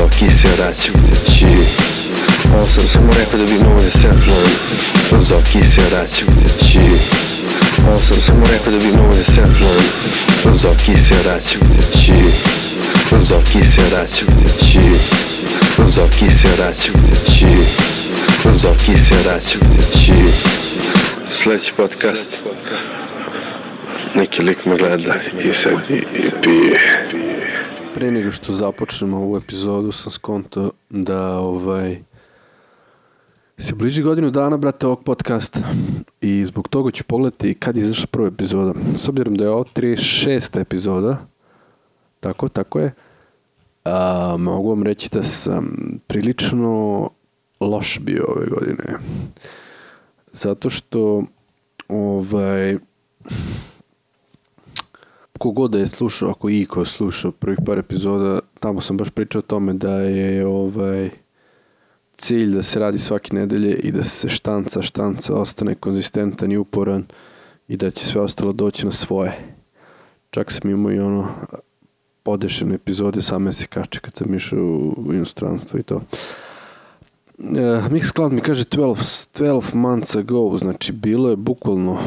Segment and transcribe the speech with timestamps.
[0.00, 1.46] Zoki se vraćajući
[2.54, 4.08] Ovo sam samo rekao da bi mogo da se
[5.20, 6.80] Zoki se vraćajući
[7.88, 9.42] Ovo sam samo rekao da bi mogo da se
[10.54, 12.12] Zoki se vraćajući
[13.20, 14.80] Zoki se vraćajući
[15.88, 17.46] Zoki se vraćajući
[18.54, 20.12] Zoki se vraćajući
[21.30, 22.36] Sledeći podcast.
[24.14, 25.14] Neki lik me gleda
[25.44, 27.39] i sad i, i pije.
[28.00, 31.98] Pre nego što započnemo ovu epizodu sam skonto da ovaj
[33.58, 35.60] se bliži godinu dana, brate, ovog podcasta
[36.20, 38.72] i zbog toga ću pogledati kad je izašla prva epizoda.
[38.96, 40.60] S obzirom da je ovo 36.
[40.60, 41.26] epizoda,
[42.20, 42.92] tako, tako je,
[43.84, 47.10] a, mogu vam reći da sam prilično
[47.60, 48.98] loš bio ove godine.
[50.32, 51.22] Zato što
[51.88, 52.78] ovaj
[55.40, 59.42] kogod da je slušao, ako je slušao prvih par epizoda, tamo sam baš pričao o
[59.42, 61.10] tome da je ovaj
[62.16, 67.04] cilj da se radi svake nedelje i da se štanca, štanca, ostane konzistentan i uporan
[67.68, 69.38] i da će sve ostalo doći na svoje.
[70.30, 71.28] Čak sam imao i ono
[72.22, 76.00] podešene epizode same se kače kad sam išao u inostranstvo i to.
[77.42, 81.98] Uh, Mixcloud mi kaže 12, 12 months ago, znači bilo je bukvalno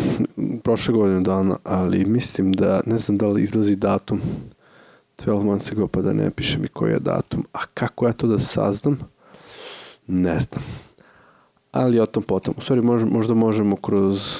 [0.63, 4.21] prošle godine dana, ali mislim da, ne znam da li izlazi datum
[5.25, 7.45] 12 months ago, pa da ne piše mi koji je datum.
[7.53, 8.99] A kako ja to da saznam?
[10.07, 10.63] Ne znam.
[11.71, 12.53] Ali o tom potom.
[12.57, 14.35] U stvari možda, možda možemo kroz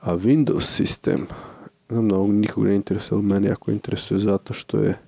[0.00, 1.26] a Windows sistem,
[1.88, 4.98] znam da ovog nikog ne interesuje, ali meni jako interesuje zato što je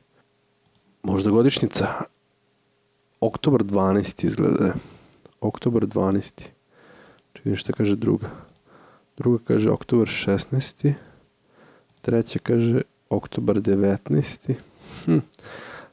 [1.03, 1.87] možda godišnica
[3.27, 4.25] oktobar 12.
[4.25, 4.75] izgleda.
[5.41, 6.43] Oktobar 12.
[7.33, 8.29] Čekaj šta kaže druga.
[9.17, 10.93] Druga kaže oktobar 16.
[12.01, 14.55] Treća kaže oktobar 19.
[15.05, 15.19] Hm.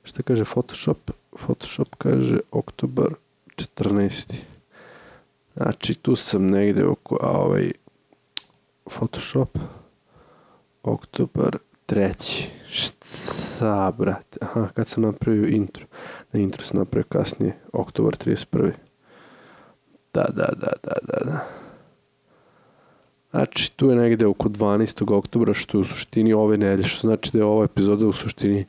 [0.04, 1.12] Šta kaže Photoshop?
[1.32, 3.14] Photoshop kaže oktobar
[3.56, 4.34] 14.
[5.56, 7.72] Znači tu sam negde oko, a ovaj
[8.86, 9.58] Photoshop
[10.84, 12.48] oktobar 3.
[12.70, 14.38] Šta, brate?
[14.42, 15.86] Aha, kad sam napravio intro.
[16.34, 18.72] Na intro sam napravio kasnije, oktobar 31.
[20.14, 21.48] Da, da, da, da, da, da.
[23.32, 25.14] Znači, tu je negde oko 12.
[25.14, 28.66] oktobra, što je u suštini ove nedelje, što znači da je ova epizoda u suštini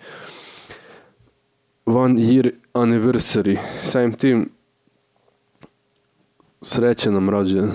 [1.86, 3.58] one year anniversary.
[3.84, 4.50] Samim tim,
[6.62, 7.70] srećan nam rođen.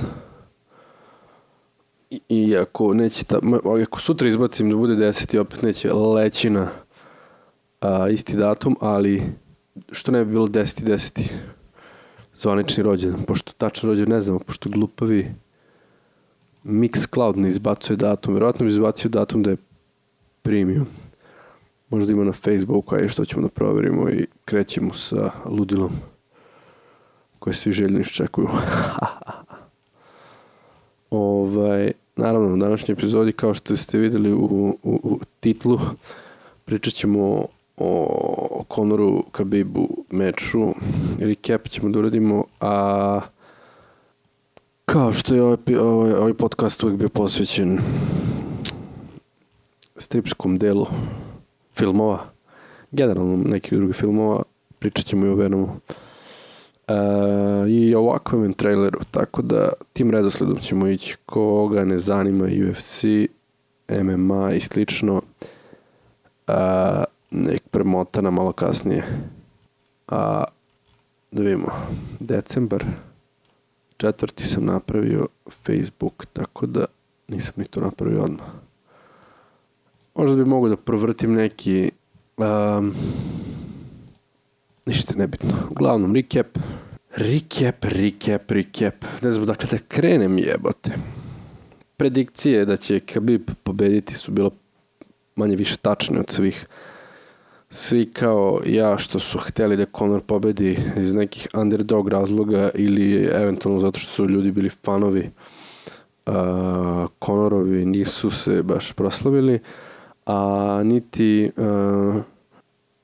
[2.09, 3.39] I, I ako neće ta,
[3.83, 6.67] ako sutra izbacim da bude 10 opet neće leći na
[7.81, 9.23] a, isti datum, ali
[9.91, 10.83] što ne bi bilo 10.
[10.83, 11.31] 10.
[12.33, 15.31] zvanični rođen, pošto tačno rođen ne znamo, pošto glupavi
[16.63, 19.57] Mixcloud ne izbacuje datum, verovatno bi izbacio datum da je
[20.41, 20.87] premium.
[21.89, 25.91] Možda ima na Facebooku, a je što ćemo da proverimo i krećemo sa ludilom
[27.39, 28.47] koje svi željni iščekuju.
[31.09, 35.79] ovaj, naravno, u današnjoj epizodi, kao što ste videli u, u, u titlu,
[36.65, 37.45] pričat ćemo
[37.77, 40.73] o Conoru Kabibu meču.
[41.19, 43.19] Recap ćemo da uradimo, a
[44.85, 47.79] kao što je ovaj, ovaj, ovaj podcast uvijek bio posvećen
[49.97, 50.85] stripskom delu
[51.75, 52.19] filmova,
[52.91, 54.43] generalno nekih drugih filmova,
[54.79, 55.69] pričat ćemo i o Venomu.
[56.87, 63.03] Uh, i o Aquaman traileru, tako da tim redosledom ćemo ići koga ne zanima UFC,
[63.89, 65.21] MMA i slično.
[66.47, 66.53] Uh,
[67.31, 69.03] nek premota na malo kasnije.
[70.07, 70.43] A
[71.31, 71.71] da vidimo,
[72.19, 72.85] decembar
[73.97, 75.27] četvrti sam napravio
[75.65, 76.85] Facebook, tako da
[77.27, 78.47] nisam ni to napravio odmah.
[80.15, 81.91] Možda bi mogo da provrtim neki
[82.37, 82.93] um,
[84.85, 85.53] ništa nebitno.
[85.69, 86.57] Uglavnom, recap.
[87.15, 89.05] Recap, recap, recap.
[89.21, 90.91] Ne znam dakle da krenem jebote.
[91.97, 94.51] Predikcije da će Khabib pobediti su bilo
[95.35, 96.67] manje više tačne od svih
[97.77, 103.79] svi kao ja što su hteli da Conor pobedi iz nekih underdog razloga ili eventualno
[103.79, 105.29] zato što su ljudi bili fanovi
[106.25, 106.33] uh,
[107.25, 109.59] Conorovi nisu se baš proslavili
[110.25, 112.15] a niti uh,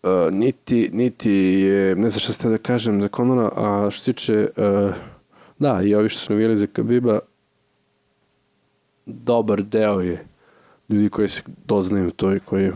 [0.03, 4.47] uh, niti, niti je, ne znam šta ste da kažem za Conora, a što tiče
[4.57, 4.93] uh,
[5.59, 7.19] da, i ovi što su navijeli za Kabiba
[9.05, 10.25] dobar deo je
[10.89, 12.71] ljudi koji se doznaju to i koji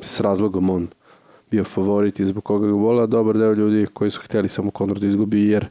[0.00, 0.88] s razlogom on
[1.50, 4.98] bio favorit i zbog koga ga vola, dobar deo ljudi koji su htjeli samo Conor
[4.98, 5.66] da izgubi jer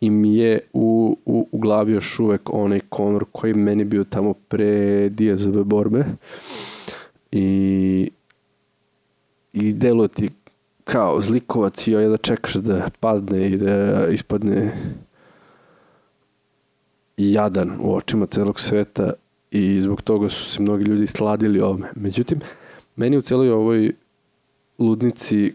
[0.00, 5.08] im je u, u, u glavi još uvek onaj Conor koji meni bio tamo pre
[5.08, 6.04] Diazove borbe
[7.32, 8.10] i
[9.52, 10.30] i delo ti
[10.84, 14.72] kao zlikovac i da čekaš da padne i da ispadne
[17.16, 19.12] jadan u očima celog sveta
[19.50, 21.88] i zbog toga su se mnogi ljudi sladili ovome.
[21.94, 22.40] Međutim,
[23.02, 23.92] meni u celoj ovoj
[24.78, 25.52] ludnici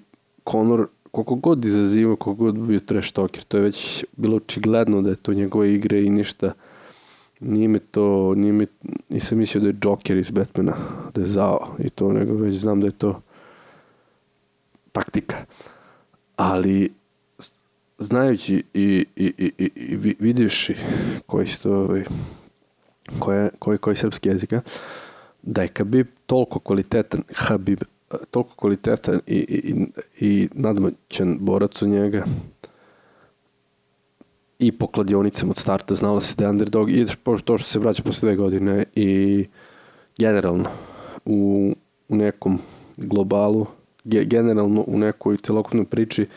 [0.51, 5.09] Conor koliko god izaziva, koliko god bio trash talker, to je već bilo očigledno da
[5.09, 6.53] je to njegove igre i ništa
[7.39, 8.65] nije me to, nije me,
[9.09, 10.73] nisam mislio da je Joker iz Batmana,
[11.13, 13.21] da je zao i to, nego već znam da je to
[14.91, 15.37] taktika.
[16.35, 16.91] Ali
[17.97, 20.75] znajući i, i, i, i, i vidjevši
[21.25, 22.03] koji su to ovaj,
[23.59, 24.61] koji, koji srpski jezika,
[25.41, 27.81] da je Khabib toliko kvalitetan, Habib,
[28.31, 29.85] toliko kvalitetan i, i,
[30.25, 32.23] i nadmoćan borac u njega
[34.59, 38.03] i po kladionicama od starta znala se da je underdog i to što se vraća
[38.03, 39.45] posle dve godine i
[40.17, 40.69] generalno
[41.25, 41.71] u,
[42.09, 42.59] u nekom
[42.97, 43.65] globalu
[44.07, 46.27] generalno u nekoj celokupnoj priči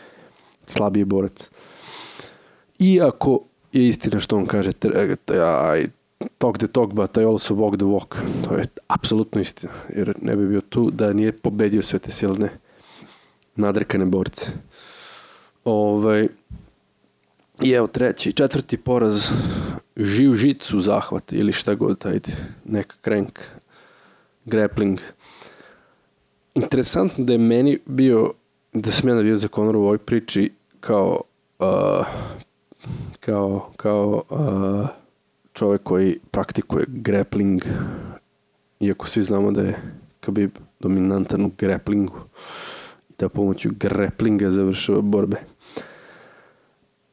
[0.67, 1.49] slabiji borac.
[2.79, 3.39] Iako
[3.73, 4.71] je istina što on kaže,
[5.45, 5.87] aj,
[6.37, 8.17] talk the talk, but I also walk the walk.
[8.47, 12.49] To je apsolutno istina, jer ne bi bio tu da nije pobedio sve te silne
[13.55, 14.45] nadrekane borce.
[15.65, 16.27] Ovaj,
[17.63, 19.29] I evo treći, četvrti poraz,
[19.97, 22.31] živ žicu zahvat ili šta god, ajde,
[22.65, 23.39] neka crank,
[24.45, 24.99] grappling.
[26.55, 28.33] Interesantno da je meni bio,
[28.73, 31.21] da sam ja navio za Conor u ovoj priči kao,
[31.59, 32.05] uh,
[33.19, 35.00] kao, kao uh,
[35.53, 37.61] čovek koji praktikuje grappling,
[38.79, 39.77] iako svi znamo da je
[40.19, 42.19] Khabib dominantan u grapplingu
[43.19, 45.37] da pomoću grapplinga završava borbe.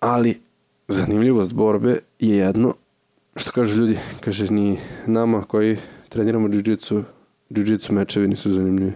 [0.00, 0.40] Ali
[0.88, 2.75] zanimljivost borbe je jedno,
[3.37, 5.76] što kažu ljudi, kaže ni nama koji
[6.08, 7.02] treniramo jiu-jitsu,
[7.50, 8.93] jiu-jitsu mečevi nisu zanimljivi.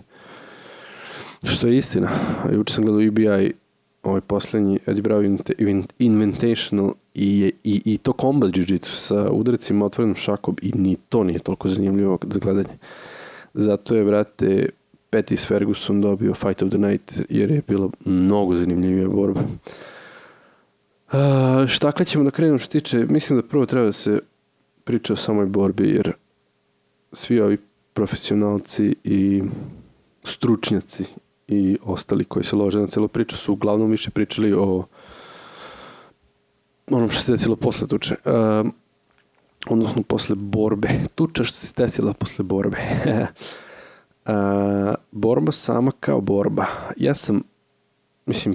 [1.45, 2.11] Što je istina.
[2.53, 3.53] Juče sam gledao EBI
[4.03, 5.23] ovaj poslednji Eddie Bravo
[5.99, 11.39] Invitational i, i, i to combat jiu-jitsu sa udaricima otvorenom šakom i ni to nije
[11.39, 12.77] toliko zanimljivo za gledanje.
[13.55, 14.69] Zato je, brate,
[15.11, 19.41] Pettis Ferguson dobio Fight of the Night jer je bilo mnogo zanimljivija borba.
[21.13, 21.19] Uh,
[21.69, 24.21] štakle ćemo da krenemo što tiče, mislim da prvo treba da se
[24.85, 26.13] priča o samoj borbi jer
[27.13, 27.59] svi ovi
[27.93, 29.43] profesionalci i
[30.25, 31.05] stručnjaci
[31.49, 34.85] i ostali koji se lože na celu priču su uglavnom više pričali o
[36.91, 38.15] onom što se desilo posle tuče.
[38.25, 38.71] Uh,
[39.69, 40.89] odnosno posle borbe.
[41.15, 42.79] Tuča što se desila posle borbe.
[44.27, 44.33] uh,
[45.11, 46.67] borba sama kao borba.
[46.97, 47.43] Ja sam,
[48.27, 48.55] mislim,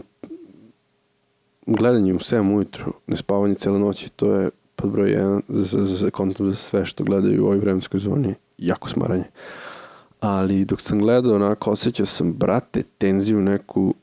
[1.65, 6.09] gledanje u 7 ujutru, nespavanje cele noći, to je pod broj 1 za, za, za,
[6.39, 9.23] za sve što gledaju u ovoj vremenskoj zoni jako smaranje.
[10.19, 13.93] Ali dok sam gledao, onako, osjećao sam, brate, tenziju neku,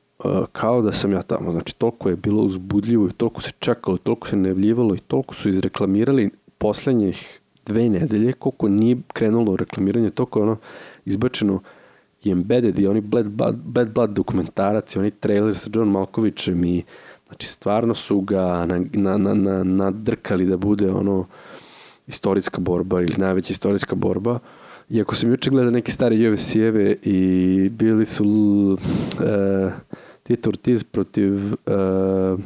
[0.53, 1.53] kao da sam ja tamo.
[1.53, 5.49] Znači, toliko je bilo uzbudljivo i toliko se čekalo, toliko se nevljivalo i toliko su
[5.49, 10.57] izreklamirali poslednjih dve nedelje, koliko nije krenulo reklamiranje, toliko je ono
[11.05, 11.61] izbačeno
[12.25, 16.65] i embedded i oni Bad Blood, Bad Blood dokumentarac i oni trailer sa John Malkovićem
[16.65, 16.83] i
[17.27, 21.27] znači stvarno su ga na, na, na, na, nadrkali da bude ono
[22.07, 24.39] istorijska borba ili najveća istorijska borba.
[24.91, 28.25] Iako sam juče gledao neke stare UFC-eve i bili su
[29.19, 29.73] uh,
[30.25, 32.41] Tito Ortiz protiv uh,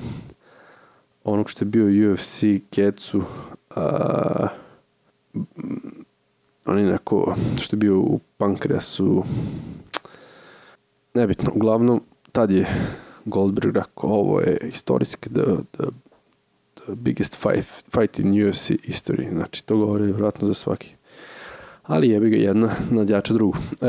[1.25, 4.49] onog što je bio UFC Kecu uh,
[6.66, 9.25] on je neko što je bio u Pankreasu
[11.14, 12.00] nebitno, uglavnom
[12.32, 12.66] tad je
[13.25, 15.85] Goldberg rekao ovo je istorijski the, the,
[16.75, 19.32] the biggest fight, fight in UFC history.
[19.32, 20.97] Znači to govori vjerojatno za svaki
[21.88, 23.57] ali jebi ga jedna nadjača drugu.
[23.57, 23.87] E,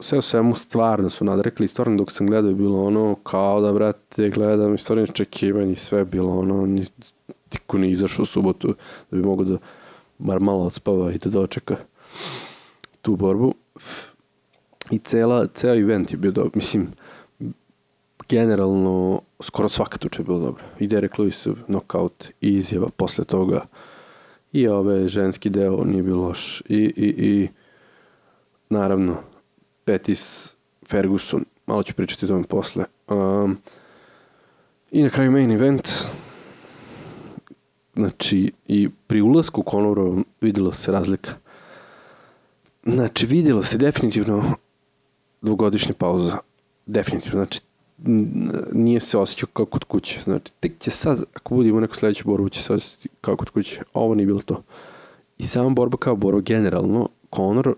[0.00, 3.72] sve o svemu stvarno su nadrekli, stvarno dok sam gledao je bilo ono kao da
[3.72, 8.74] brate gledam i stvarno očekivanje sve bilo ono ni, izašao u subotu
[9.10, 9.58] da bi mogo da
[10.18, 11.76] bar malo odspava i da dočeka
[13.02, 13.54] tu borbu.
[14.90, 16.88] I cela, ceo event je bio dobro, mislim
[18.28, 23.60] generalno skoro svaka tuča je bilo dobro i Derek Lewisov knockout izjava posle toga
[24.52, 26.60] i ove ženski deo nije bio loš.
[26.68, 27.48] I, i, i
[28.70, 29.16] naravno
[29.84, 30.54] Petis
[30.90, 31.44] Ferguson.
[31.66, 32.84] Malo ću pričati o tome posle.
[33.08, 33.58] Um,
[34.90, 35.88] i na kraju main event.
[37.94, 41.30] Znači i pri ulasku Conora videlo se razlika.
[42.84, 44.54] Znači videlo se definitivno
[45.42, 46.38] dvogodišnja pauza.
[46.86, 47.44] Definitivno.
[47.44, 47.60] Znači
[48.72, 50.20] nije se osjećao kao kod kuće.
[50.24, 53.82] Znači, tek će sad, ako budemo neku sledeću borbu, će se osjećati kao kod kuće.
[53.94, 54.62] Ovo nije bilo to.
[55.38, 57.74] I sama borba kao borba, generalno, Conor,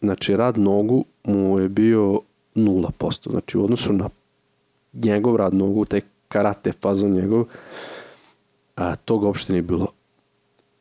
[0.00, 2.20] znači, rad nogu mu je bio
[2.54, 3.30] 0%.
[3.30, 4.08] Znači, u odnosu na
[4.92, 7.44] njegov rad nogu, taj karate fazon njegov,
[8.76, 9.86] a toga uopšte nije bilo.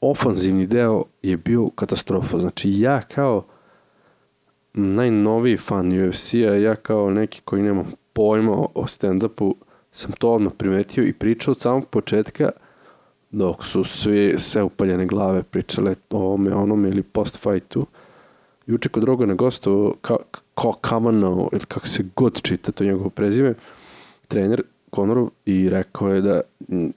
[0.02, 2.40] Ofanzivni deo je bio katastrofa.
[2.40, 3.46] Znači ja kao
[4.74, 7.84] najnoviji fan UFC-a, ja kao neki koji nema
[8.20, 9.54] pojma o stand-upu,
[9.92, 12.52] sam to odmah primetio i pričao od samog početka
[13.32, 17.86] dok su svi sve upaljene glave pričale o ovome, onome ili post-fightu.
[18.68, 20.16] Juče kod Rogana gostu ka,
[20.54, 23.54] Ko Kavano, ili kako se god čita to njegovo prezime,
[24.28, 26.42] trener Konorov i rekao je da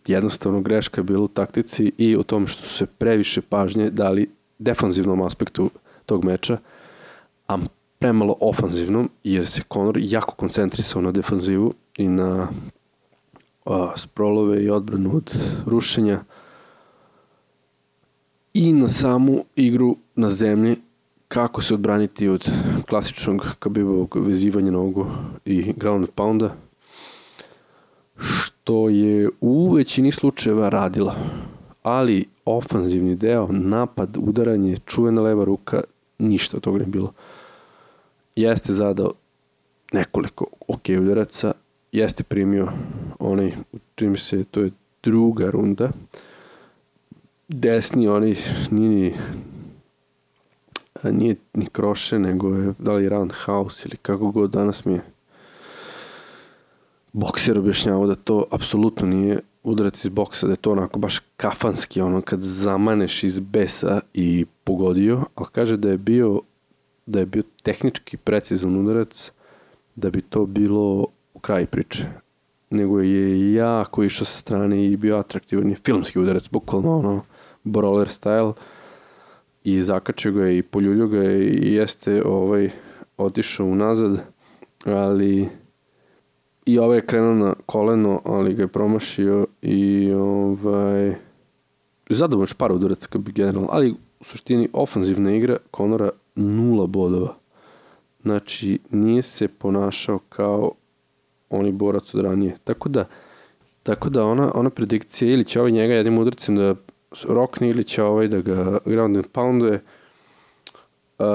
[0.07, 4.31] jednostavno greška je bila u taktici i u tom što su se previše pažnje dali
[4.59, 5.71] defanzivnom aspektu
[6.07, 6.59] tog meča,
[7.49, 7.59] a
[8.03, 12.49] premalo ofanzivnom, jer se Conor jako koncentrisao na defanzivu i na
[13.67, 15.31] a, sprolove i odbranu od
[15.67, 16.21] rušenja
[18.55, 20.77] i na samu igru na zemlji
[21.29, 22.51] kako se odbraniti od
[22.89, 25.07] klasičnog kabibovog vezivanja nogu
[25.45, 26.55] i ground pounda
[28.19, 31.15] što je u većini slučajeva radila
[31.83, 35.81] ali ofanzivni deo, napad, udaranje, čuvena leva ruka,
[36.19, 37.13] ništa od toga ne bilo.
[38.37, 39.13] Jeste zadao
[39.93, 41.53] nekoliko ok udaraca,
[41.93, 42.69] jeste primio
[43.19, 43.53] onaj,
[43.95, 44.71] čim se, to je
[45.03, 45.91] druga runda,
[47.49, 48.37] desni onaj,
[48.71, 49.15] nije ni,
[51.05, 55.03] nije ni kroše, nego je, da li roundhouse ili kako god danas mi je
[57.13, 62.01] bokser objašnjavao da to apsolutno nije udarati iz boksa, da je to onako baš kafanski,
[62.01, 66.41] ono kad zamaneš iz besa i pogodio, ali kaže da je bio
[67.07, 69.33] da je bio tehnički precizan udarac,
[69.97, 72.05] da bi to bilo u kraju priče.
[72.71, 77.23] Nego je jako išao sa strane i bio atraktivan je filmski udarac, bukvalno ono
[77.65, 78.53] brawler style
[79.65, 82.71] i zakačio ga i poljulio ga i jeste ovaj
[83.17, 84.21] otišao unazad,
[84.85, 85.49] ali
[86.67, 91.15] i ovaj je krenuo na koleno, ali ga je promašio i ovaj
[92.11, 97.35] zadovoljno par udaraca kao bi generalno, ali u suštini ofanzivna igra Konora nula bodova.
[98.23, 100.73] Znači, nije se ponašao kao
[101.51, 102.57] oni borac od ranije.
[102.65, 103.05] Tako da,
[103.83, 106.75] tako da ona, ona predikcija ili će ovaj njega jednim udarcem da
[107.29, 109.83] rokne ili će ovaj da ga ground and pounduje,
[111.19, 111.27] uh,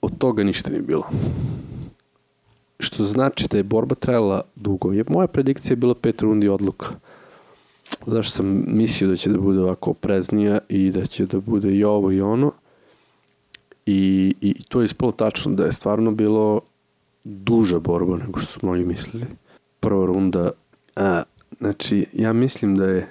[0.00, 1.04] od toga ništa nije bilo.
[2.78, 4.92] Što znači da je borba trajala dugo.
[4.92, 6.86] Je, moja predikcija je bila pet rundi odluka.
[8.06, 11.84] Zašto sam mislio da će da bude ovako opreznija i da će da bude i
[11.84, 12.52] ovo i ono.
[13.86, 16.60] I, i to je ispalo tačno da je stvarno bilo
[17.24, 19.26] duža borba nego što su mnogi mislili.
[19.80, 20.50] Prva runda,
[20.96, 21.22] a,
[21.58, 23.08] znači ja mislim da je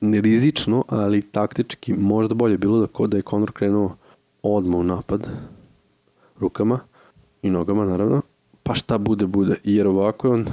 [0.00, 3.96] rizično, ali taktički možda bolje bilo da, da je Conor krenuo
[4.42, 5.28] odmah u napad
[6.38, 6.78] rukama
[7.42, 8.22] i nogama naravno,
[8.62, 10.46] pa šta bude bude, jer ovako je on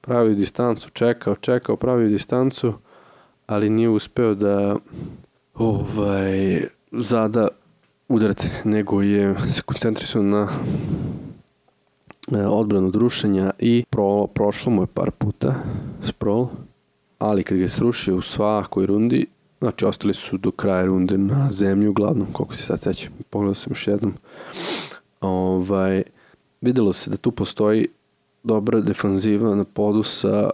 [0.00, 2.72] pravio distancu, čekao, čekao, pravio distancu,
[3.46, 4.76] ali nije uspeo da
[5.54, 7.48] ovaj, zada
[8.08, 10.48] udarce, nego je se koncentrisao na
[12.50, 15.54] odbranu od rušenja i pro, prošlo mu je par puta
[16.08, 16.48] sprol,
[17.18, 19.26] ali kad ga je srušio u svakoj rundi,
[19.58, 23.70] znači ostali su do kraja runde na zemlju, uglavnom, koliko se sad sećam, pogledao sam
[23.70, 24.14] još jednom,
[25.20, 26.02] ovaj,
[26.60, 27.88] videlo se da tu postoji
[28.42, 30.50] dobra defanziva na podu sa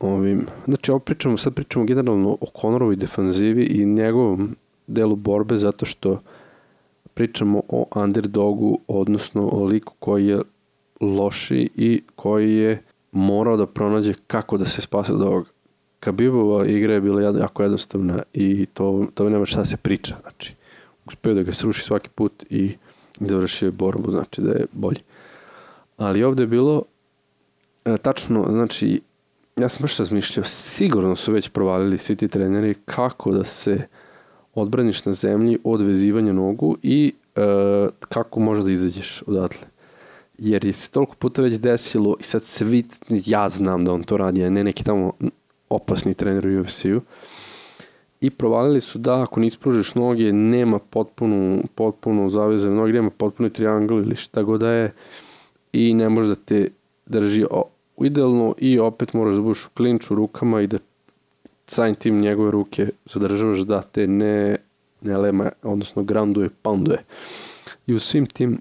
[0.00, 5.86] ovim, znači ovo pričamo, sad pričamo generalno o Conorovoj defanzivi i njegovom delu borbe zato
[5.86, 6.20] što
[7.16, 10.40] pričamo o underdogu, odnosno o liku koji je
[11.00, 12.82] loši i koji je
[13.12, 15.50] morao da pronađe kako da se spase od ovoga.
[16.00, 20.16] Kabibova igra je bila jako jednostavna i to, to nema šta da se priča.
[20.22, 20.54] Znači,
[21.06, 22.76] uspeo da ga sruši svaki put i
[23.20, 25.00] završio je borbu, znači da je bolji.
[25.96, 26.82] Ali ovde je bilo
[27.84, 29.00] e, tačno, znači,
[29.56, 33.86] ja sam baš razmišljao, sigurno su već provalili svi ti treneri kako da se
[34.56, 37.40] odbraniš na zemlji od vezivanja nogu i e,
[38.00, 39.66] kako možeš da izađeš odatle.
[40.38, 44.16] Jer je se toliko puta već desilo i sad svi, ja znam da on to
[44.16, 45.12] radi, a ne neki tamo
[45.68, 47.00] opasni trener u UFC-u.
[48.20, 53.48] I provalili su da ako ne ispružiš noge, nema potpuno, potpuno zavezane noge, nema potpuno
[53.48, 54.92] triangl ili šta god da je
[55.72, 56.68] i ne može da te
[57.06, 57.64] drži o,
[58.00, 60.78] idealno i opet moraš da budeš u klinču rukama i da
[61.66, 64.56] samim tim njegove ruke zadržavaš da te ne,
[65.00, 67.04] ne lema, odnosno grounduje, pounduje.
[67.86, 68.52] I u svim tim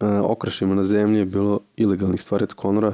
[0.00, 2.92] uh, okrašima na zemlji je bilo ilegalnih stvari od Konora,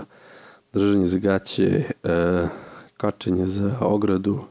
[0.72, 2.48] držanje za gaće, uh,
[2.96, 4.44] kačenje za ogradu,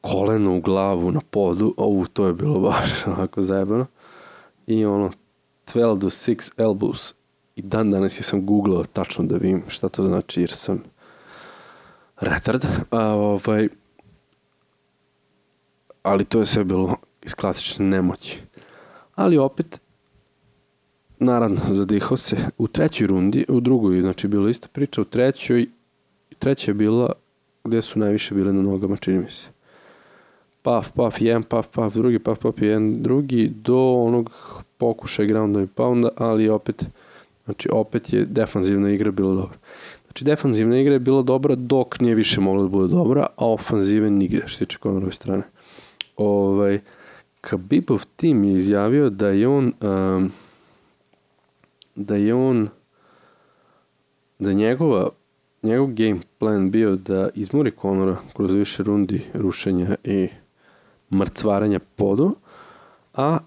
[0.00, 3.86] koleno u glavu na podu, ovu, to je bilo baš onako zajebano.
[4.66, 5.10] I ono,
[5.74, 7.14] 12 do 6 elbows
[7.56, 10.82] i dan danas ja sam googlao tačno da vidim šta to znači jer sam
[12.20, 12.66] retard.
[12.90, 13.68] A, ovaj,
[16.02, 18.38] ali to je sve bilo iz klasične nemoći.
[19.14, 19.80] Ali opet,
[21.18, 22.36] naravno, zadihao se.
[22.58, 25.66] U trećoj rundi, u drugoj, znači, bila ista priča, u trećoj,
[26.38, 27.12] treća je bila
[27.64, 29.48] gde su najviše bile na nogama, čini mi se.
[30.62, 34.32] Paf, paf, jedan, paf, paf, drugi, paf, paf, jedan, drugi, do onog
[34.78, 36.84] pokušaja grounda i pounda, ali opet,
[37.44, 39.58] znači, opet je defanzivna igra bila dobra.
[40.10, 44.10] Znači, defanzivna igra je bila dobra dok nije više mogla da bude dobra, a ofanzive
[44.10, 45.42] nigde, što se tiče Konorove strane.
[46.16, 46.80] Ovaj,
[47.40, 50.32] Khabibov tim je izjavio da je on um,
[51.94, 52.68] da je on
[54.38, 55.08] da njegova
[55.62, 60.28] njegov game plan bio da izmuri Conora kroz više rundi rušenja i
[61.10, 62.36] mrcvaranja podu,
[63.14, 63.38] a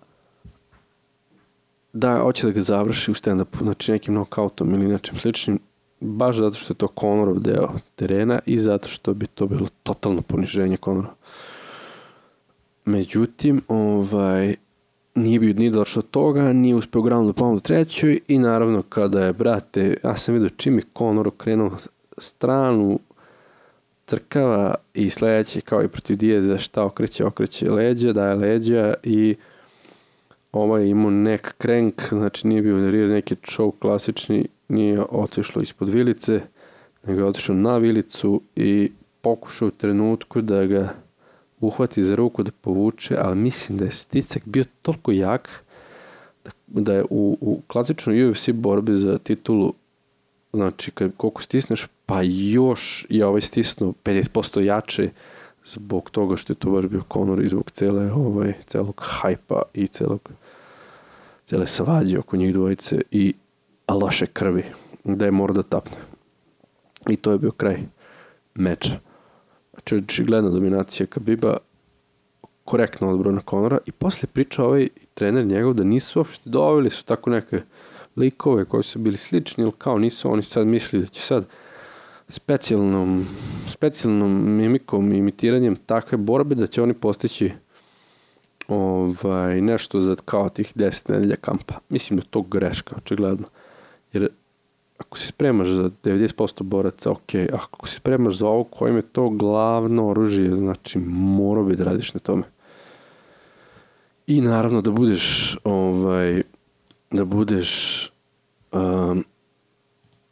[1.94, 5.60] da hoće da ga završi u stand-upu, znači nekim knockoutom ili nečim sličnim,
[6.04, 10.22] baš zato što je to Conorov deo terena i zato što bi to bilo totalno
[10.22, 11.14] poniženje Conora.
[12.86, 14.56] Međutim, ovaj,
[15.16, 19.26] nije bio ni došlo od toga, nije uspeo ground da pomogu trećoj i naravno kada
[19.26, 21.72] je, brate, ja sam vidio čim je Conor okrenuo
[22.18, 23.00] stranu,
[24.06, 29.36] trkava i sledeće kao i protiv Dijeza šta okreće, okreće leđa, daje leđa i
[30.52, 36.42] ovaj imao nek krenk, znači nije bio rear neki show klasični, nije otišlo ispod vilice,
[37.04, 40.94] nego je otišao na vilicu i pokušao u trenutku da ga
[41.60, 45.50] uhvati za ruku da povuče, ali mislim da je sticak bio toliko jak
[46.46, 49.74] da, da je u, u klasičnoj UFC borbi za titulu
[50.54, 55.10] znači kad, koliko stisneš pa još je ovaj stisnuo 50% jače
[55.66, 59.88] zbog toga što je to baš bio Conor i zbog cele, ovaj, celog hajpa i
[59.88, 60.30] celog
[61.46, 63.34] cele svađe oko njih dvojice i
[63.88, 64.64] loše krvi
[65.04, 65.98] da je mora da tapne
[67.10, 67.78] i to je bio kraj
[68.56, 69.00] meča
[69.74, 71.58] Znači, očigledna dominacija Kabiba,
[72.64, 77.30] korektno odbrana Konora i posle priča ovaj trener njegov da nisu uopšte doveli su tako
[77.30, 77.62] neke
[78.16, 81.46] likove koji su bili slični, ili kao nisu oni sad mislili da će sad
[82.30, 83.26] specijalnom,
[83.68, 87.52] specijalnom mimikom imitiranjem takve borbe da će oni postići
[88.68, 91.74] ovaj, nešto za kao tih 10 nedelja kampa.
[91.90, 93.48] Mislim da to greška, očigledno.
[94.14, 94.30] Jer
[94.98, 99.30] ako se spremaš za 90% boraca, ok, ako se spremaš za ovo kojim je to
[99.30, 102.44] glavno oružje, znači mora bi da radiš na tome.
[104.28, 106.44] I naravno da budeš ovaj,
[107.12, 108.12] da budeš
[108.72, 109.26] um,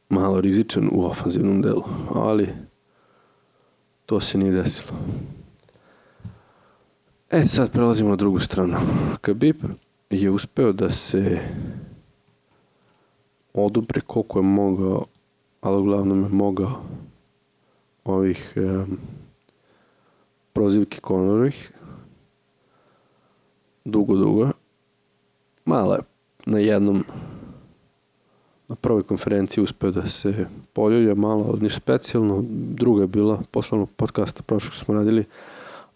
[0.10, 1.84] malo rizičan u ofanzivnom delu,
[2.16, 2.50] ali
[4.06, 4.98] to se nije desilo.
[7.30, 8.78] E, sad prelazimo na drugu stranu.
[9.22, 9.64] Khabib
[10.10, 11.40] je uspeo da se
[13.54, 15.06] odupre koliko je mogao,
[15.62, 16.82] ali uglavnom je mogao
[18.06, 18.98] ovih um,
[20.54, 21.72] prozivki Konorovih
[23.86, 24.50] dugo, dugo.
[25.66, 26.02] Malo je
[26.46, 27.04] na jednom
[28.68, 32.44] na prvoj konferenciji uspeo da se poljulja malo, ali ništa specijalno.
[32.50, 35.26] Druga je bila poslovnog podcasta prošlog smo radili,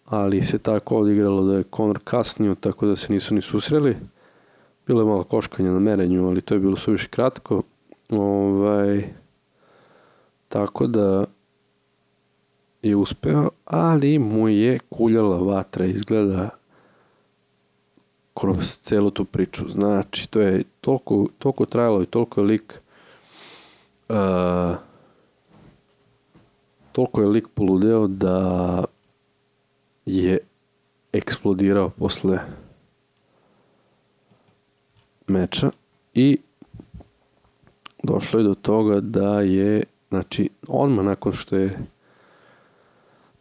[0.04, 3.96] ali se tako odigralo da je Conor kasnio, tako da se nisu ni susreli.
[4.86, 7.62] Bilo je malo koškanja na merenju, ali to je bilo suviše kratko.
[8.10, 9.04] Ovaj,
[10.48, 11.24] tako da
[12.82, 16.50] je uspeo, ali mu je kuljala vatra, izgleda
[18.34, 19.68] kroz celu tu priču.
[19.68, 22.80] Znači, to je toliko, toliko trajalo i toliko je lik
[24.08, 24.76] uh,
[26.92, 28.84] toliko je lik poludeo da
[30.06, 30.38] je
[31.12, 32.38] eksplodirao posle
[35.28, 35.70] meča
[36.14, 36.38] i
[38.02, 41.78] došlo je do toga da je znači odmah nakon što je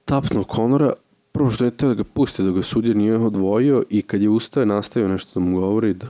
[0.05, 0.93] tapnuo Konora
[1.31, 4.29] prvo što je teo da ga pusti da ga sudija nije odvojio i kad je
[4.29, 6.07] ustao je nastavio nešto da mu govori da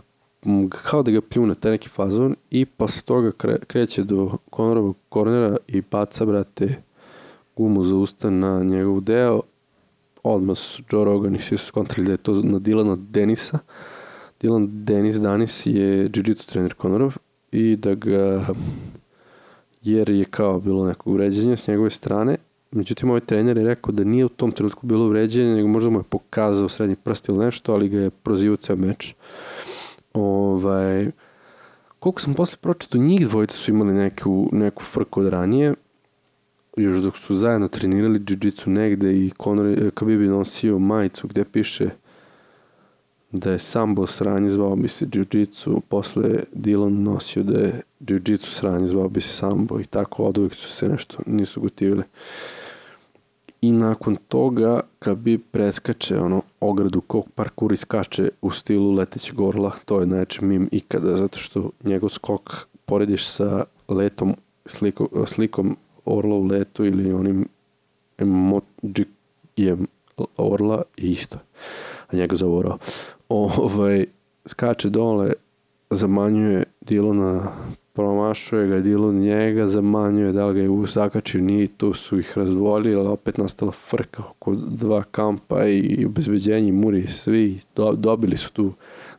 [0.69, 5.57] kao da ga pljune taj neki fazon i posle toga kre, kreće do Konorovog kornera
[5.67, 6.75] i baca brate
[7.55, 9.41] gumu za usta na njegov deo.
[10.23, 13.59] Odmah su Joe Rogan i svi su skontrali da je to na Dilana Denisa
[14.41, 17.13] Dylan Denis Danis je jiu-jitsu trener Konorov
[17.51, 18.45] i da ga
[19.81, 22.37] jer je kao bilo neko uređenje s njegove strane
[22.75, 25.99] Međutim, ovaj trener je rekao da nije u tom trenutku bilo vređenje, nego možda mu
[25.99, 29.15] je pokazao srednji prst ili nešto, ali ga je prozivao ceo meč.
[30.13, 31.11] Ovaj,
[31.99, 35.73] koliko sam posle pročito, njih dvojica su imali neku, neku frku od ranije,
[36.77, 41.89] još dok su zajedno trenirali jiu-jitsu negde i Conor, Khabib je nosio majicu gde piše
[43.39, 48.87] da je sambo sranje zvao bi se jiu-jitsu, posle Dylan nosio da je jiu-jitsu sranje
[48.87, 52.03] zvao bi se sambo i tako od su se nešto nisu gotivili.
[53.61, 59.71] I nakon toga, kad bi preskače ono ogradu kog parkour iskače u stilu letećeg orla,
[59.85, 62.53] to je najče mim ikada, zato što njegov skok
[62.85, 67.47] porediš sa letom, sliko, slikom orla u letu ili onim
[68.17, 69.87] emojijem
[70.37, 71.37] orla je isto.
[72.07, 72.77] A njega zavorao.
[73.29, 74.05] Ovaj,
[74.45, 75.33] skače dole,
[75.89, 77.51] zamanjuje Dilona,
[77.93, 82.95] promašuje ga Dilon njega, zamanjuje da li ga je zakačio, nije, tu su ih razdvojili,
[82.95, 88.73] ali opet nastala frka oko dva kampa i obezbeđenje, muri, svi do, dobili su tu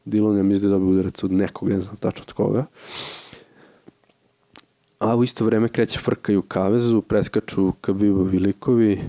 [0.05, 2.65] Dilon, ja mislim da dobio udarac od nekog, ne znam tačno od koga.
[4.99, 9.01] A u isto vreme kreće frka i u kavezu, preskaču Kabibovi likovi,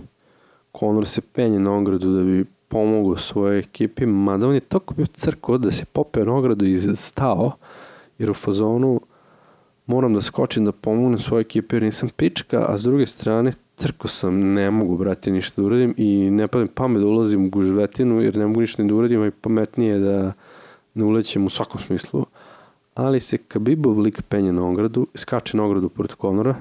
[0.79, 5.05] Conor se penje na ogradu da bi pomogao svojoj ekipi, mada on je toko bio
[5.05, 7.51] crko da se popeo na ogradu i stao,
[8.17, 9.01] jer u fazonu
[9.85, 14.07] moram da skočim da pomognem svojoj ekipi jer nisam pička, a s druge strane crko
[14.07, 18.21] sam, ne mogu brati ništa da uradim i ne padim pamet da ulazim u gužvetinu
[18.21, 20.33] jer ne mogu ništa da uradim, a i pametnije da
[20.93, 22.25] ne ulećem u svakom smislu.
[22.95, 26.55] Ali se Kabibov lik penje na ogradu, skače na ogradu pored Konora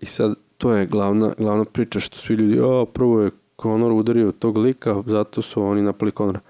[0.00, 3.30] i sad to je glavna, glavna priča što svi ljudi, o, prvo je
[3.62, 6.40] Conor udario tog lika, zato su oni napali Conora.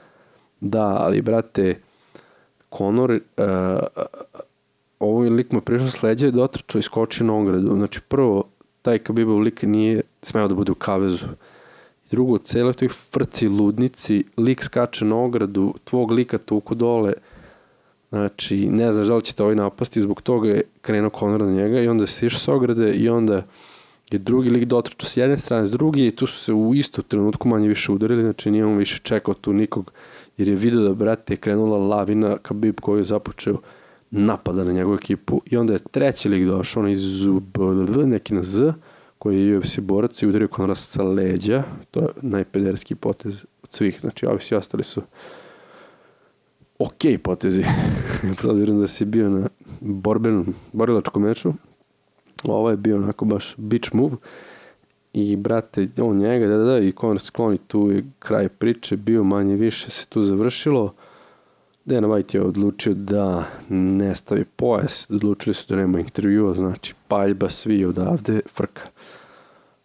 [0.60, 1.80] Da, ali brate,
[2.76, 4.02] Conor, uh,
[4.98, 7.76] ovaj lik mu je prišao s leđa i dotrčao i skočio na ogradu.
[7.76, 8.44] Znači, prvo,
[8.82, 11.26] taj Kabibov lik nije smeo da bude u kavezu.
[12.10, 17.12] Drugo, celo toj frci ludnici, lik skače na ogradu, tvog lika tuku dole,
[18.10, 21.52] znači, ne znaš da li će te ovaj napasti, zbog toga je krenuo Conor na
[21.52, 23.42] njega i onda se s ograde i onda
[24.12, 27.02] je drugi lik dotrčao s jedne strane, s druge i tu su se u isto
[27.02, 29.92] trenutku manje više udarili, znači nije on više čekao tu nikog,
[30.36, 33.56] jer je vidio da, brate, je krenula lavina Khabib koji je započeo
[34.10, 35.40] napada na njegovu ekipu.
[35.46, 37.26] I onda je treći lik došao, on iz
[38.06, 38.72] neki na Z,
[39.18, 44.00] koji je UFC borac i udario Konora sa leđa, to je najpederski potez od svih,
[44.00, 45.02] znači ovi svi ostali su
[46.78, 47.64] ok potezi,
[48.40, 49.48] s obzirom da si bio na
[49.80, 51.52] borbenom, borilačkom meču,
[52.44, 54.16] Ovo je bio onako baš bitch move.
[55.12, 59.24] I brate, on njega, da, da, da, i Conor skloni tu je kraj priče, bio
[59.24, 60.94] manje više se tu završilo.
[61.84, 67.48] Dana White je odlučio da ne stavi pojas, odlučili su da nema intervjua, znači paljba
[67.48, 68.82] svi odavde, frka.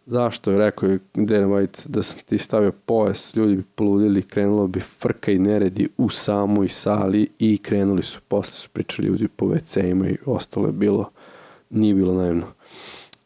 [0.06, 4.66] Zašto je rekao je Dana White da sam ti stavio pojas, ljudi bi poludili, krenulo
[4.66, 9.46] bi frka i neredi u samoj sali i krenuli su, posle su pričali ljudi po
[9.46, 11.10] WC-ima i ostalo je bilo
[11.70, 12.46] nije bilo naivno.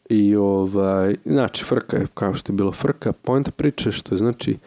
[0.09, 3.11] I ovaj, znači, frka je kao što je bilo frka.
[3.11, 4.57] Pojenta priče što je znači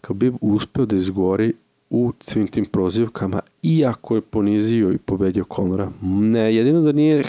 [0.00, 1.52] kao bi uspeo da izgori
[1.90, 5.90] u svim tim prozivkama, iako je ponizio i pobedio Konora.
[6.02, 7.24] Ne, jedino da, nije,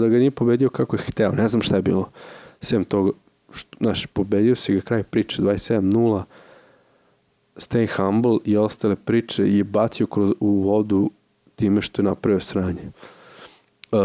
[0.00, 1.32] da ga nije pobedio kako je hteo.
[1.32, 2.10] Ne znam šta je bilo.
[2.60, 3.10] Sem toga,
[3.50, 6.22] što, znaš, pobedio si ga kraj priče 27-0,
[7.56, 11.10] stay humble i ostale priče i je bacio kroz, u vodu
[11.56, 12.90] time što je napravio sranje.
[13.92, 13.98] Uh,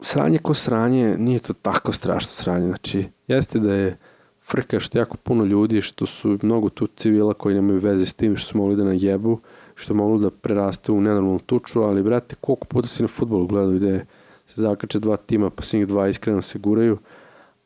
[0.00, 2.66] sranje ko sranje, nije to tako strašno sranje.
[2.66, 3.96] Znači, jeste da je
[4.42, 8.36] frka što jako puno ljudi, što su mnogo tu civila koji nemaju veze s tim,
[8.36, 9.40] što su mogli da najebu,
[9.74, 13.72] što mogli da preraste u nenormalnu tuču, ali brate, koliko puta si na futbolu gledao
[13.72, 14.04] gde
[14.46, 16.98] se zakače dva tima, pa se njih dva iskreno se guraju,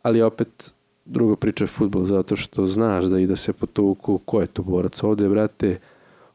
[0.03, 0.73] ali opet
[1.05, 4.63] druga priča je futbol, zato što znaš da i da se potuku ko je to
[4.63, 5.03] borac.
[5.03, 5.79] Ovde, brate,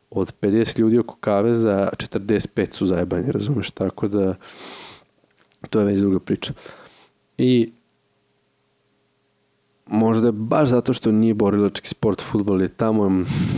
[0.09, 4.35] od 50 ljudi oko kaveza, 45 su zajebani, razumeš, tako da
[5.69, 6.53] To je već druga priča.
[7.37, 7.71] I
[9.87, 13.09] možda baš zato što nije borilački sport, futbol je tamo,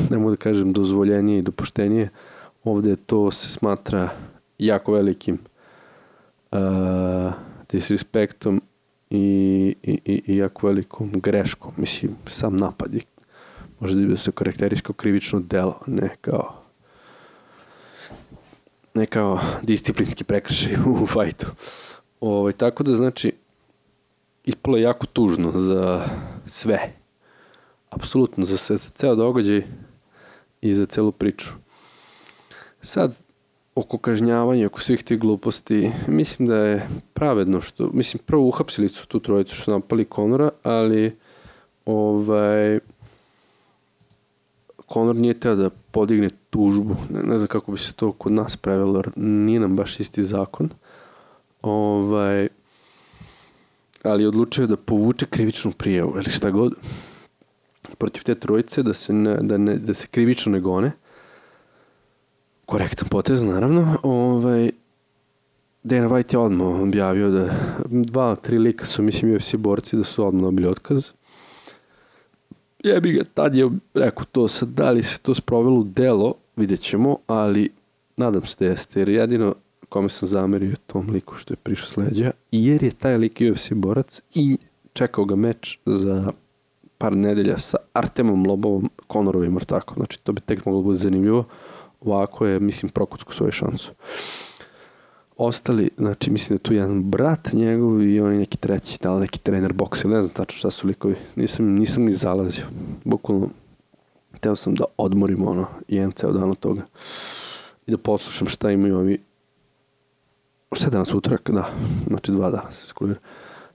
[0.10, 2.10] ne mogu da kažem, dozvoljenije i dopuštenije.
[2.64, 4.10] Ovde to se smatra
[4.58, 5.38] jako velikim
[6.52, 6.60] uh,
[7.72, 8.62] disrespektom
[9.10, 11.72] i, i, i, jako velikom greškom.
[11.78, 13.02] Mislim, sam napad je
[13.80, 16.59] možda da se karakteriš krivično delo, ne kao
[19.00, 21.48] ne kao disciplinski prekršaj u fajtu.
[22.22, 23.32] Ovaj, tako da, znači,
[24.44, 26.06] ispalo je jako tužno za
[26.48, 26.80] sve.
[27.90, 29.64] Apsolutno za sve, za ceo događaj
[30.62, 31.50] i za celu priču.
[32.82, 33.16] Sad,
[33.76, 39.08] oko kažnjavanja, oko svih tih gluposti, mislim da je pravedno što, mislim, prvo uhapsili su
[39.08, 41.18] tu trojicu što su napali Konora, ali
[41.86, 42.80] ovaj,
[44.90, 48.56] Konor nije teo da podigne tužbu, ne, ne znam kako bi se to kod nas
[48.58, 50.70] pravilo, jer nije nam baš isti zakon.
[51.62, 52.48] Ovaj,
[54.04, 56.74] ali odlučio da povuče krivičnu prijavu ili šta god
[57.98, 60.92] protiv te trojice da se, ne, da, ne, da se krivično ne gone
[62.70, 63.98] korektan potez, naravno.
[64.04, 64.72] Ovaj,
[65.84, 67.50] Dana White je odmah objavio da
[67.90, 71.12] dva, tri lika su, mislim, UFC borci da su odmah dobili otkaz.
[72.84, 76.82] Jebi ga, tad je rekao to sad, da li se to sprovelo u delo, vidjet
[76.82, 77.70] ćemo, ali
[78.18, 79.56] nadam se da jeste, jer jedino
[79.90, 84.22] kome sam zamerio tom liku što je prišao sleđa, jer je taj lik UFC borac
[84.34, 84.58] i
[84.94, 86.32] čekao ga meč za
[86.98, 89.96] par nedelja sa Artemom Lobovom, Konorovim ortakom.
[89.96, 91.44] Znači, to bi tek moglo bude zanimljivo.
[92.02, 93.92] Ovako je, mislim, prokucku svoju šansu.
[95.42, 99.14] Ostali, znači, mislim da je tu jedan brat njegov i on je neki treći, da
[99.14, 101.16] li neki trener boksa, ne znam tačno šta su likovi.
[101.36, 102.66] Nisam, nisam ni zalazio.
[103.04, 103.50] Bukvalno,
[104.40, 106.82] teo sam da odmorim ono, jedan ceo dan od toga.
[107.88, 109.20] I da poslušam šta imaju ovi
[110.72, 111.70] šta je danas utrak, da,
[112.08, 113.20] znači dva dana se skulira.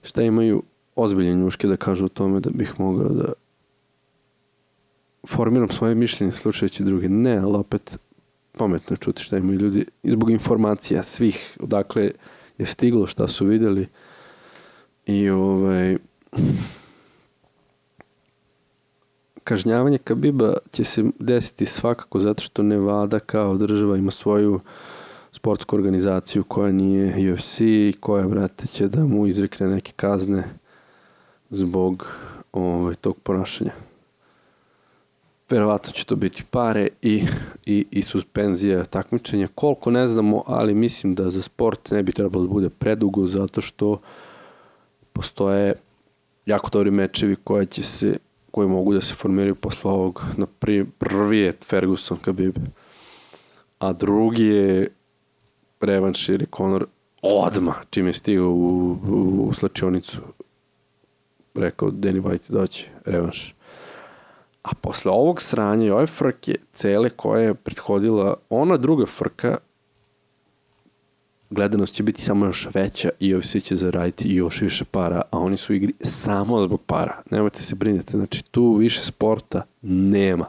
[0.03, 0.63] Šta imaju
[0.95, 3.33] ozbiljne njuške da kažu o tome da bih mogao da
[5.27, 7.09] formiram svoje mišljenje slušajući druge.
[7.09, 7.97] Ne, ali opet
[8.57, 12.11] pametno čuti šta imaju ljudi zbog informacija svih odakle
[12.57, 13.87] je stiglo, šta su videli
[15.05, 15.97] i ovaj
[19.43, 24.59] kažnjavanje Kabiba će se desiti svakako zato što Nevada kao država ima svoju
[25.31, 27.61] sportsku organizaciju koja nije UFC
[27.99, 30.43] koja, brate, će da mu izrekne neke kazne
[31.49, 32.07] zbog
[32.53, 33.84] ovaj, tog ponašanja.
[35.49, 37.23] Verovatno će to biti pare i,
[37.65, 39.47] i, i suspenzija takmičenja.
[39.55, 43.61] Koliko ne znamo, ali mislim da za sport ne bi trebalo da bude predugo zato
[43.61, 43.99] što
[45.13, 45.73] postoje
[46.45, 48.17] jako dobri mečevi koje će se
[48.51, 50.23] koji mogu da se formiraju posle ovog.
[50.37, 50.45] Na
[50.99, 52.55] prvi je Ferguson Khabib,
[53.79, 54.87] a drugi je
[55.81, 56.85] revanš ili Conor
[57.21, 60.17] odma čim je stigao u, u, u slačionicu
[61.55, 63.54] rekao Danny White doći revanš.
[64.65, 69.57] A posle ovog sranja i ove frke, cele koja je prethodila, ona druga frka,
[71.49, 75.57] gledanost će biti samo još veća i UFC će zaraditi još više para, a oni
[75.57, 77.21] su igri samo zbog para.
[77.31, 80.45] Nemojte se brinete, znači tu više sporta nema.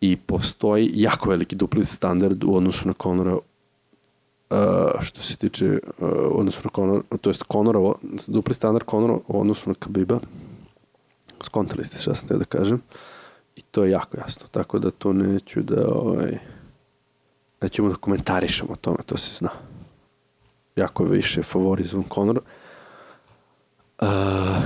[0.00, 3.38] I postoji jako veliki dupli standard u odnosu na Conora
[4.50, 7.92] Uh, što se tiče uh, odnosu na Conor, to jest Conora,
[8.26, 10.18] dupli standard Conora u odnosu na Kabiba.
[11.42, 12.82] Skontali ste šta sam te da kažem.
[13.56, 16.38] I to je jako jasno, tako da to neću da ovaj,
[17.60, 19.48] nećemo da komentarišemo o tome, to se zna.
[20.76, 22.40] Jako više favorizovan Conor.
[24.00, 24.08] Uh,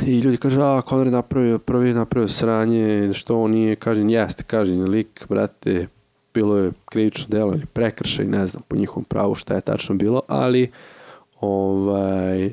[0.06, 4.10] I ljudi kažu, a Conor je napravio, prvi je napravio sranje, što on nije kažen,
[4.10, 5.86] jeste kažen lik, brate,
[6.34, 10.22] bilo je krivično delo ili prekršaj, ne znam po njihovom pravu šta je tačno bilo,
[10.28, 10.70] ali
[11.40, 12.52] ovaj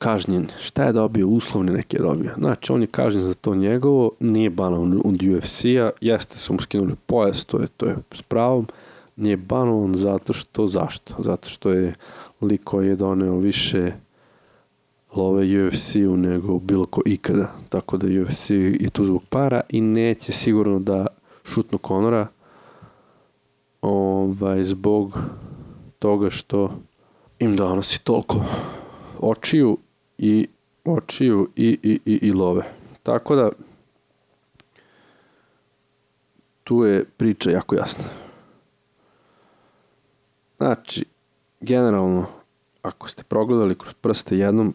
[0.00, 0.48] kažnjen.
[0.60, 1.28] Šta je dobio?
[1.28, 2.30] Uslovne neke je dobio.
[2.38, 6.94] Znači, on je kažnjen za to njegovo, nije banovan od UFC-a, jeste su mu skinuli
[7.06, 8.66] pojas, to je, to je s pravom,
[9.16, 11.14] nije banovan zato što, zašto?
[11.18, 11.94] Zato što je
[12.40, 13.92] lik koji je doneo više
[15.14, 17.52] love UFC-u nego bilo ko ikada.
[17.68, 21.06] Tako da UFC je tu zbog para i neće sigurno da
[21.44, 22.26] šutnu Konora
[23.82, 25.18] ovaj, zbog
[25.98, 26.70] toga što
[27.38, 28.40] im donosi toliko
[29.18, 29.78] očiju
[30.22, 30.48] i
[30.84, 32.64] očiju i, i, i, i love.
[33.02, 33.50] Tako da
[36.64, 38.04] tu je priča jako jasna.
[40.56, 41.04] Znači,
[41.60, 42.26] generalno,
[42.82, 44.74] ako ste progledali kroz prste jednom,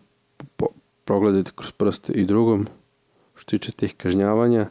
[0.56, 0.66] po,
[1.06, 2.68] progledajte kroz prste i drugom,
[3.36, 4.70] što tiče tih kažnjavanja,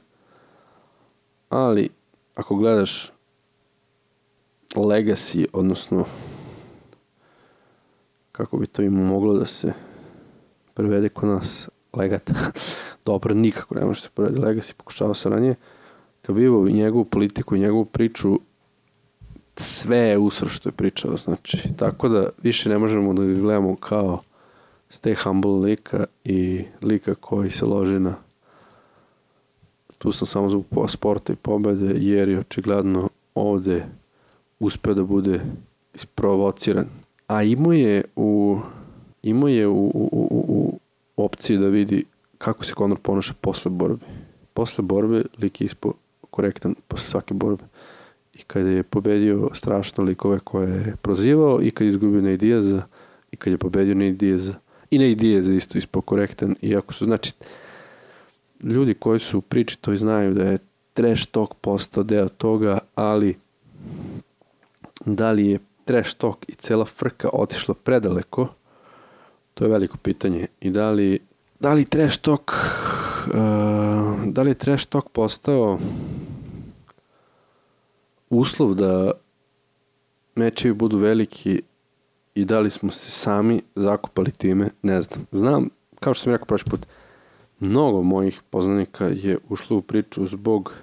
[1.48, 1.90] ali
[2.34, 3.12] ako gledaš
[4.74, 6.04] legacy, odnosno
[8.32, 9.72] kako bi to im moglo da se
[10.74, 12.30] prevede kod nas legat.
[13.06, 15.54] Dobro, nikako ne može se prevede legacy, pokušava se ranije.
[16.22, 18.40] Kabibov i njegovu politiku i njegovu priču
[19.56, 23.76] sve je usro što je pričao, znači, tako da više ne možemo da ga gledamo
[23.76, 24.22] kao
[24.90, 28.14] stay humble lika i lika koji se loži na
[29.98, 33.86] tu sam samo zbog sporta i pobede, jer je očigledno ovde
[34.58, 35.40] uspeo da bude
[35.94, 36.86] isprovociran.
[37.26, 38.58] A imao je u,
[39.24, 40.78] imao je u, u, u,
[41.16, 42.04] u opciji da vidi
[42.38, 44.04] kako se Conor ponaša posle borbe.
[44.54, 45.92] Posle borbe lik je ispo
[46.30, 47.64] korektan posle svake borbe.
[48.34, 52.82] I kada je pobedio strašno likove koje je prozivao i kad je izgubio Nate Diaza
[53.32, 54.54] i kad je pobedio Nate Diaza
[54.90, 57.32] i Nate Diaz isto ispo korektan iako su znači
[58.62, 60.58] ljudi koji su priči to i znaju da je
[60.94, 63.36] trash talk postao deo toga, ali
[65.06, 68.48] da li je trash talk i cela frka otišla predaleko,
[69.54, 70.46] to je veliko pitanje.
[70.60, 71.18] I da li,
[71.60, 72.52] da li trash talk
[73.26, 73.34] uh,
[74.26, 75.78] da li je trash talk postao
[78.30, 79.12] uslov da
[80.34, 81.62] mečevi budu veliki
[82.34, 85.26] i da li smo se sami zakupali time, ne znam.
[85.32, 85.68] Znam,
[86.00, 86.86] kao što sam rekao prošli put,
[87.60, 90.74] mnogo mojih poznanika je ušlo u priču zbog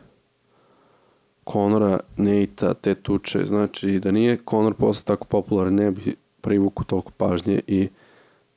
[1.43, 3.45] Konora, Neita, te tuče.
[3.45, 7.89] Znači, da nije Konor postao tako popularan, ne bi privuku toliko pažnje i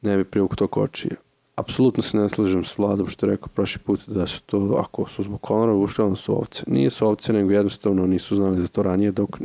[0.05, 1.17] ne bi privuku toliko očije.
[1.57, 5.09] Apsolutno se ne slažem s Vladom što je rekao prošli put da su to, ako
[5.09, 6.63] su zbog Konora ušli, onda su ovce.
[6.67, 9.39] Nije su ovce, nego jednostavno nisu znali za to ranije dok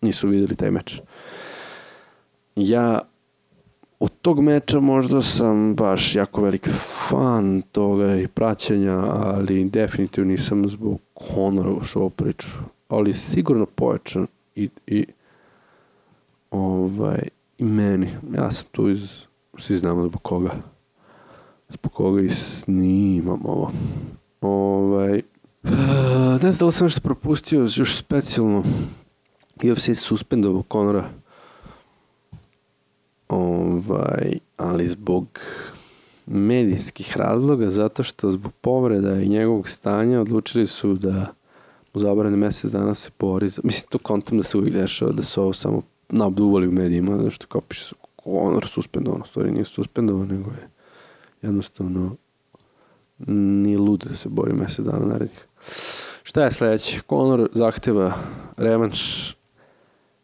[0.00, 1.00] nisu videli taj meč.
[2.56, 3.00] Ja
[4.02, 6.68] od tog meča možda sam baš jako velik
[7.08, 11.00] fan toga i praćenja, ali definitivno nisam zbog
[11.34, 12.48] Conora ušao u priču.
[12.88, 14.26] Ali sigurno pojačan
[14.56, 15.06] i, i
[16.50, 17.28] ovaj,
[17.58, 18.08] i meni.
[18.34, 19.10] Ja sam tu iz,
[19.58, 20.50] svi znamo zbog koga.
[21.68, 23.72] Zbog koga i snimam ovo.
[24.40, 25.22] Ovaj,
[26.42, 28.62] ne znam da li sam nešto propustio još specijalno.
[29.64, 31.08] UFC suspendovao Conora
[33.32, 35.26] Ovaj, ali zbog
[36.26, 41.26] medijskih razloga, zato što zbog povreda i njegovog stanja odlučili su da
[41.94, 43.46] u zabrane mesec dana se bori.
[43.62, 47.30] Mislim, to kontam da se uvijek dešava, da su ovo samo nabduvali u medijima, zato
[47.30, 50.68] što kao piše su Conor suspendovan, stvari nije suspendovan, nego je
[51.42, 52.16] jednostavno
[53.26, 55.46] nije lud da se bori mesec dana narednih.
[56.22, 57.00] Šta je sledeće?
[57.08, 58.14] Conor zahteva
[58.56, 59.32] revanš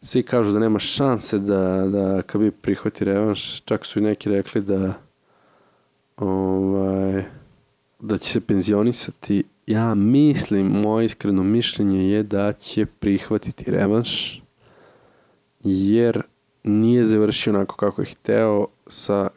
[0.02, 4.62] svi kažu da nema šanse da, da Khabib prihvati revanš, čak su i neki rekli
[4.62, 4.92] da
[6.16, 7.24] ovaj,
[8.00, 9.44] da će se penzionisati.
[9.66, 14.42] Ja mislim, moje iskreno mišljenje je da će prihvatiti revanš,
[15.64, 16.22] jer
[16.64, 19.28] nije završio onako kako je hteo sa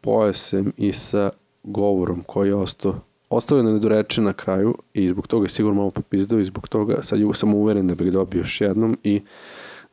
[0.00, 1.30] pojasem i sa
[1.62, 2.94] govorom koji je ostao
[3.30, 7.02] ostao je nedorečen na kraju i zbog toga je sigurno malo popizdao i zbog toga
[7.02, 9.22] sad sam uveren da bi ga dobio još jednom i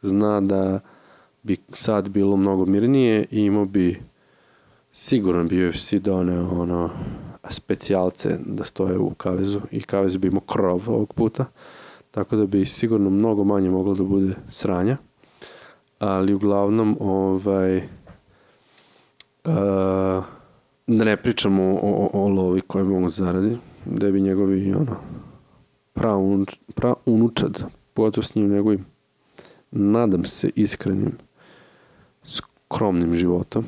[0.01, 0.79] zna da
[1.43, 4.01] bi sad bilo mnogo mirnije i imao bi
[4.91, 6.89] sigurno bi UFC doneo ono
[7.49, 11.45] specijalce da stoje u kavezu i kavez bi imao krov ovog puta
[12.11, 14.97] tako da bi sigurno mnogo manje moglo da bude sranja
[16.03, 17.83] ali uglavnom ovaj uh,
[20.87, 24.95] da ne pričamo o, o, o lovi koje mogu zaradi da bi njegovi ono
[25.93, 27.63] pra, un, pra unučad
[27.93, 28.85] pogotovo s njim njegovim
[29.73, 31.17] nadam se iskrenim,
[32.23, 33.65] skromnim životom,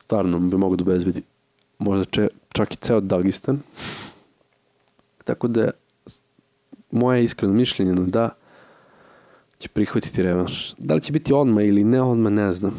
[0.00, 1.22] stvarno bi mogo da obezbedi
[1.78, 3.60] možda če, čak i ceo Dagistan.
[5.24, 5.70] Tako da
[6.90, 8.28] moje iskreno mišljenje da
[9.62, 10.74] će prihvatiti revanš.
[10.78, 12.74] Da li će biti odma ili ne odma, ne znam.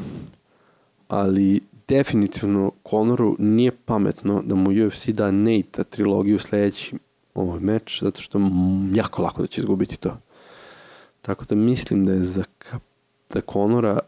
[1.08, 6.96] Ali definitivno Conoru nije pametno da mu UFC da Nate trilogiju sledeći
[7.36, 8.40] ovaj meč, zato što
[8.94, 10.18] jako lako da će izgubiti to.
[11.22, 12.44] Tako da mislim da je za
[13.34, 14.00] da Konora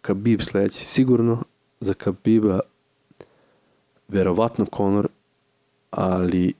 [0.00, 1.42] Khabib sledeći sigurno,
[1.80, 2.60] za Khabiba
[4.08, 5.08] verovatno Konor,
[5.90, 6.52] ali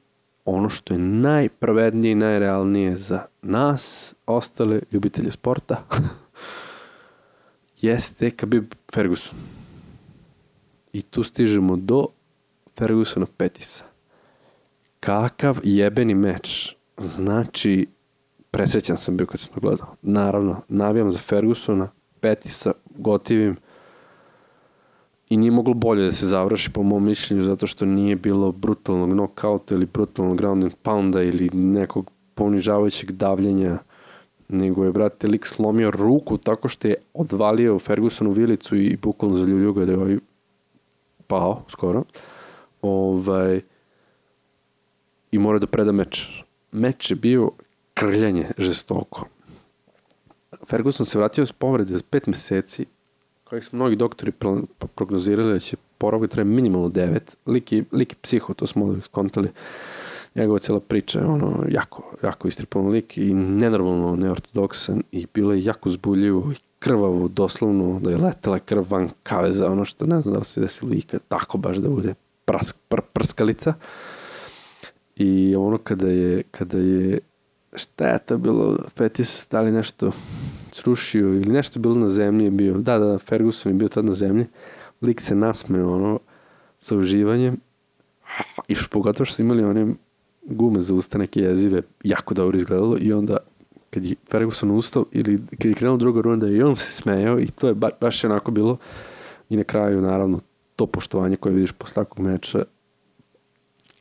[0.51, 5.85] ono što je najpravednije i najrealnije za nas, ostale ljubitelje sporta,
[7.81, 9.39] jeste Khabib Ferguson.
[10.93, 12.07] I tu stižemo do
[12.79, 13.85] Fergusona Petisa.
[15.01, 16.77] Kakav jebeni meč.
[17.15, 17.89] Znači,
[18.51, 19.97] presrećan sam bio kad sam to gledao.
[20.03, 21.89] Naravno, navijam za Fergusona,
[22.21, 23.57] Petisa, gotivim
[25.31, 29.11] i nije moglo bolje da se završi po mom mišljenju zato što nije bilo brutalnog
[29.11, 33.79] knockouta ili brutalnog ground and pounda ili nekog ponižavajućeg davljenja
[34.49, 39.73] nego je, brate, lik slomio ruku tako što je odvalio Fergusonu vilicu i bukvalno zaljubio
[39.73, 40.19] ga da je ovaj
[41.27, 42.05] pao skoro.
[42.83, 43.61] Ovaj,
[45.33, 46.43] I mora da preda meč.
[46.73, 47.51] Meč je bio
[47.95, 49.27] krljanje žestoko.
[50.67, 52.87] Ferguson se vratio s povrede za pet meseci,
[53.51, 54.33] kojih su mnogi doktori
[54.95, 57.37] prognozirali da će poravga traje minimalno devet.
[57.47, 59.49] Lik je, lik je psiho, to smo ovdje skontali.
[60.35, 65.65] Njegova cela priča je ono, jako, jako istripan lik i nenormalno neortodoksan i bilo je
[65.65, 70.35] jako zbuljivo i krvavo, doslovno, da je letela krv van kaveza, ono što ne znam
[70.35, 72.15] da li se desilo ikad tako baš da bude
[72.45, 73.75] prask, pr, prskalica.
[75.17, 77.19] I ono kada je, kada je
[77.75, 80.13] šta je to bilo, Petis, da li nešto
[80.75, 84.13] srušio ili nešto bilo na zemlji je bio, da, da, Ferguson je bio tad na
[84.13, 84.47] zemlji,
[85.03, 86.19] lik se nasmeo, ono,
[86.79, 87.57] sa uživanjem.
[88.69, 89.95] I što pogotovo što su imali one
[90.43, 92.97] gume za usta neke jezive, jako dobro izgledalo.
[93.01, 93.37] I onda
[93.91, 97.47] kad je Ferguson ustao ili kad je krenuo druga runda i on se smejao i
[97.47, 98.77] to je ba, baš onako bilo.
[99.51, 100.41] I na kraju naravno
[100.77, 102.63] to poštovanje koje vidiš posle takvog meča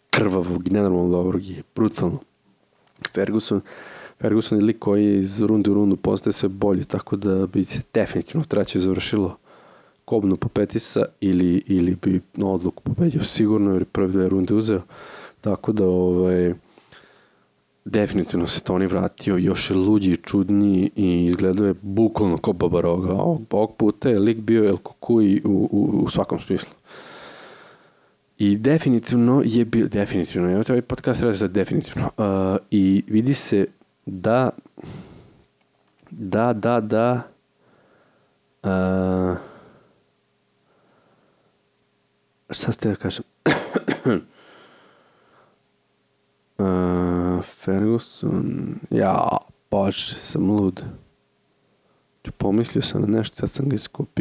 [0.10, 2.20] krvavog i nenormalno dobrog je brutalno.
[3.14, 3.62] Ferguson,
[4.22, 7.82] Ferguson je lik koji iz runde u rundu postaje sve bolje, tako da bi se
[7.94, 9.38] definitivno treće završilo
[10.06, 14.54] kobnu po Petisa ili, ili bi na odluku pobedio sigurno jer je prve dve runde
[14.54, 14.82] uzeo.
[15.42, 16.54] Tako da ovaj,
[17.86, 23.14] definitivno se Toni vratio još je luđi, čudniji i izgledao je bukvalno kao babaroga.
[23.14, 26.74] Ovog, ovog puta je lik bio El Kukui u, u, u svakom smislu.
[28.38, 32.10] I definitivno je bio, definitivno, te ovaj podcast radi za definitivno.
[32.18, 33.66] Uh, I vidi se
[34.10, 34.50] da,
[36.12, 37.22] da, da, da,
[38.64, 39.38] uh,
[42.50, 43.24] šta ste da kažem?
[46.58, 49.38] uh, Ferguson, ja,
[49.72, 50.86] bože, sam lud.
[52.38, 53.76] Pomislio sam na nešto, sad sam ga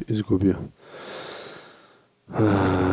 [0.07, 0.57] izgubio.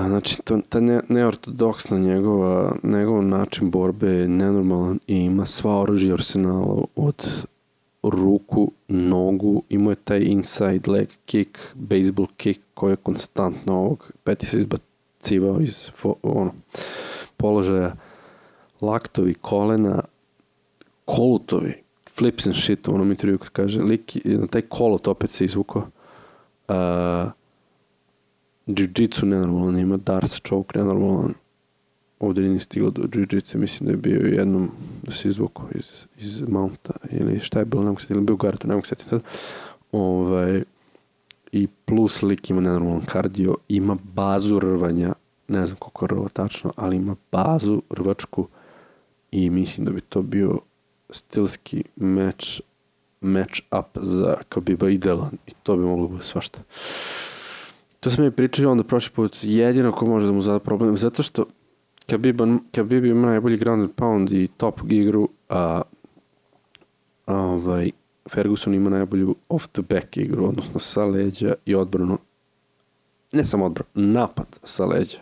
[0.08, 6.14] Znači, to, ta ne, neortodoksna njegova, njegov način borbe je nenormalan i ima sva oružja
[6.14, 7.28] arsenala od
[8.04, 14.12] ruku, nogu, imao je taj inside leg kick, baseball kick koji je konstantno ovog.
[14.24, 15.88] Peti se izbacivao iz
[16.24, 16.54] ono,
[17.38, 17.96] položaja.
[18.82, 20.02] Laktovi, kolena,
[21.06, 21.74] kolutovi,
[22.10, 25.82] flips and shit, u onom intervju kad kaže, lik, na taj kolot opet se izvukao.
[26.68, 26.76] Uh,
[28.68, 31.34] Jiu-jitsu nenormalan, ima Darts choke nenormalan.
[32.20, 34.72] Ovde nije stiglo do jiu-jitsu, mislim da je bio jednom
[35.03, 38.34] da se izvukao iz, iz mounta ili šta je bilo, ne mogu se ili bio
[38.34, 39.22] u gardu, ne mogu se sad.
[39.91, 40.63] Ovaj,
[41.51, 45.13] I plus lik ima nenormalan kardio, ima bazu rvanja,
[45.47, 48.47] ne znam koliko je rva tačno, ali ima bazu rvačku
[49.32, 50.59] i mislim da bi to bio
[51.09, 52.61] stilski meč
[53.22, 56.59] match up za Kabiba idealan i to bi moglo biti svašta.
[58.06, 61.24] To sam mi pričao onda prošli put, jedino ko može da mu zada problem, zato
[61.24, 61.45] što
[62.10, 62.41] Khabib,
[62.72, 65.82] Khabib ima najbolji ground and pound i top igru, a,
[67.26, 67.91] a ovaj,
[68.30, 72.18] Ferguson ima najbolju off the back igru, odnosno sa leđa i odbranu.
[73.32, 75.18] Ne samo odbranu, napad sa leđa.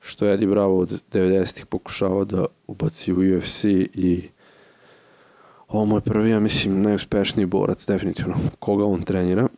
[0.00, 4.28] Što je Eddie Bravo od 90-ih pokušavao da ubaci u UFC i
[5.68, 9.48] ovo mu je prvi, ja mislim, najuspešniji borac, definitivno, koga on trenira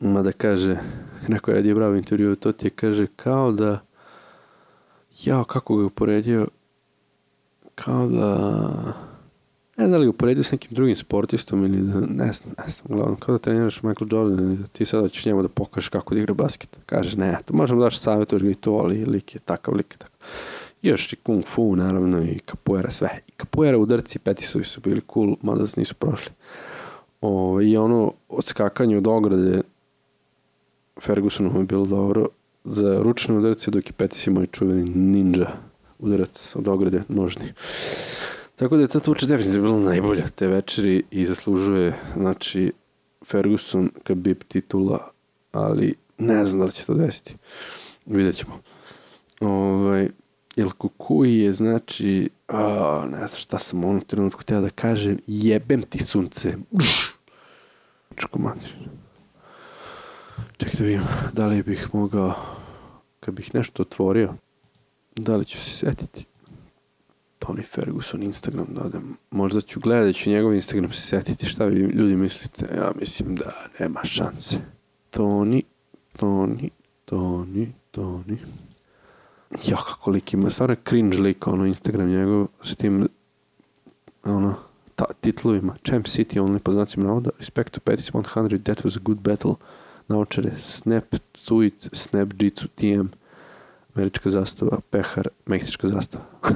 [0.00, 0.76] da kaže,
[1.28, 3.80] neko je Bravo intervju, to ti je kaže kao da
[5.24, 6.46] ja kako ga uporedio
[7.74, 8.40] kao da
[9.76, 12.68] ne znam da li ga uporedio s nekim drugim sportistom ili da, ne znam, ne
[12.68, 15.88] znam, uglavnom kao da treniraš Michael Jordan ili da ti sada ćeš njemu da pokažeš
[15.88, 16.76] kako da igra basket.
[16.86, 19.98] Kaže, ne, to možemo daš savjetuješ ga i to, ali lik je takav, lik je
[19.98, 20.18] takav.
[20.82, 23.18] I još i kung fu, naravno, i capoeira, sve.
[23.28, 26.32] I capoeira udarci, petisovi su bili cool, mada nisu prošli.
[27.20, 29.62] O, I ono, odskakanje od ograde,
[31.00, 32.28] Fergusonu je bilo dobro
[32.64, 35.46] za ručne udarce, dok je Petis imao i čuveni ninja
[35.98, 37.44] udarac od ograde nožni.
[38.56, 42.72] Tako da je ta tuča definitivno bila najbolja te večeri i zaslužuje, znači,
[43.26, 45.10] Ferguson Khabib titula,
[45.52, 47.34] ali ne znam da li će to desiti.
[48.06, 48.60] Vidjet ćemo.
[49.40, 50.08] Ovaj,
[50.56, 55.18] El Kukui je, znači, a, ne znam šta sam u onom trenutku htio da kažem,
[55.26, 56.54] jebem ti sunce.
[58.16, 58.74] Čko mater.
[60.60, 61.02] Čekaj da vidim,
[61.32, 62.34] da li bih mogao,
[63.20, 64.34] kad bih nešto otvorio,
[65.16, 66.24] da li ću se setiti.
[67.38, 69.16] Tony Ferguson Instagram da odem.
[69.30, 72.66] Možda ću gledat ću njegov Instagram se setiti šta vi ljudi mislite.
[72.76, 74.56] Ja mislim da nema šanse.
[75.12, 75.62] Tony,
[76.18, 76.68] Tony,
[77.06, 78.36] Tony, Tony.
[79.68, 83.08] Ja, kako lik ima, stvarno cringe lik, ono, Instagram njegov, s tim,
[84.24, 84.54] ono,
[84.96, 85.76] ta, titlovima.
[85.86, 87.30] Champ City, only po znacima navoda.
[87.38, 89.54] Respect to Pettis 100, that was a good battle
[90.10, 93.06] naočare, Snap, Tweet, Snap, Jitsu, TM,
[93.94, 96.24] američka zastava, pehar, meksička zastava.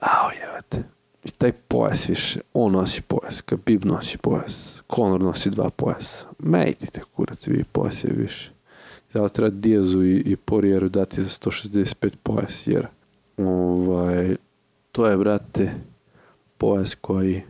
[0.00, 0.82] Ao, jevate.
[1.24, 6.24] I taj pojas više, on nosi pojas, Khabib nosi pojas, Conor nosi dva pojasa.
[6.38, 8.50] Me idite kurac, vi pojas je više.
[9.12, 12.86] Zato treba Diazu i, i Porijeru dati za 165 pojas, jer
[13.36, 14.36] ovaj,
[14.92, 15.70] to je, brate,
[16.58, 17.42] pojas koji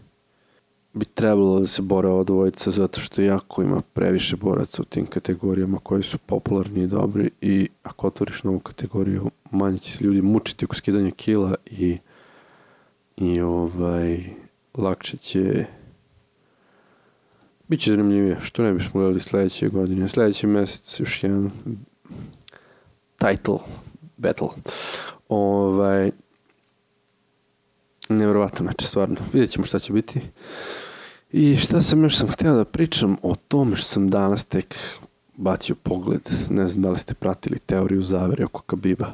[0.97, 5.07] bi trebalo da se bore ova dvojica zato što jako ima previše boraca u tim
[5.07, 10.23] kategorijama koji su popularni i dobri i ako otvoriš novu kategoriju manje će se ljudi
[10.23, 11.99] mučiti oko skidanja kila i
[13.17, 14.25] i ovaj
[14.75, 15.67] lakše će
[17.69, 20.09] Biće zanimljivije, što ne bismo gledali sledeće godine.
[20.09, 21.51] Sledeći mesec još jedan
[23.17, 23.59] title
[24.17, 24.49] battle.
[25.29, 26.11] Ovaj,
[28.09, 29.17] nevjerovatno meč, stvarno.
[29.33, 30.21] Vidjet ćemo šta će biti.
[31.39, 34.75] I šta sam još sam htio da pričam o tome što sam danas tek
[35.37, 36.21] bacio pogled.
[36.51, 39.07] Ne znam da li ste pratili teoriju zavere oko Kabiba.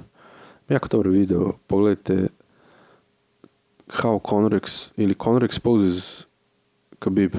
[0.68, 1.52] Jako dobro video.
[1.66, 2.26] Pogledajte
[3.88, 6.24] how Conor ex, ili Conor exposes
[6.98, 7.34] Khabib.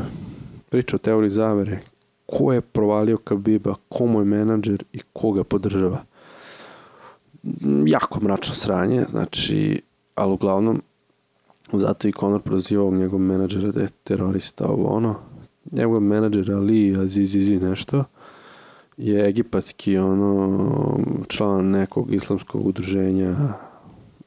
[0.69, 1.79] Priča o teoriji zavere.
[2.25, 6.03] Ko je provalio Khabiba, ko mu je menadžer i ko ga podržava.
[7.85, 9.81] Jako mračno sranje, znači,
[10.15, 10.81] ali uglavnom
[11.79, 15.15] zato i Conor prozivao njegov menadžera da je terorista ovo ono.
[15.71, 18.03] Njegov menadžer Ali Azizizi nešto
[18.97, 23.35] je egipatski ono član nekog islamskog udruženja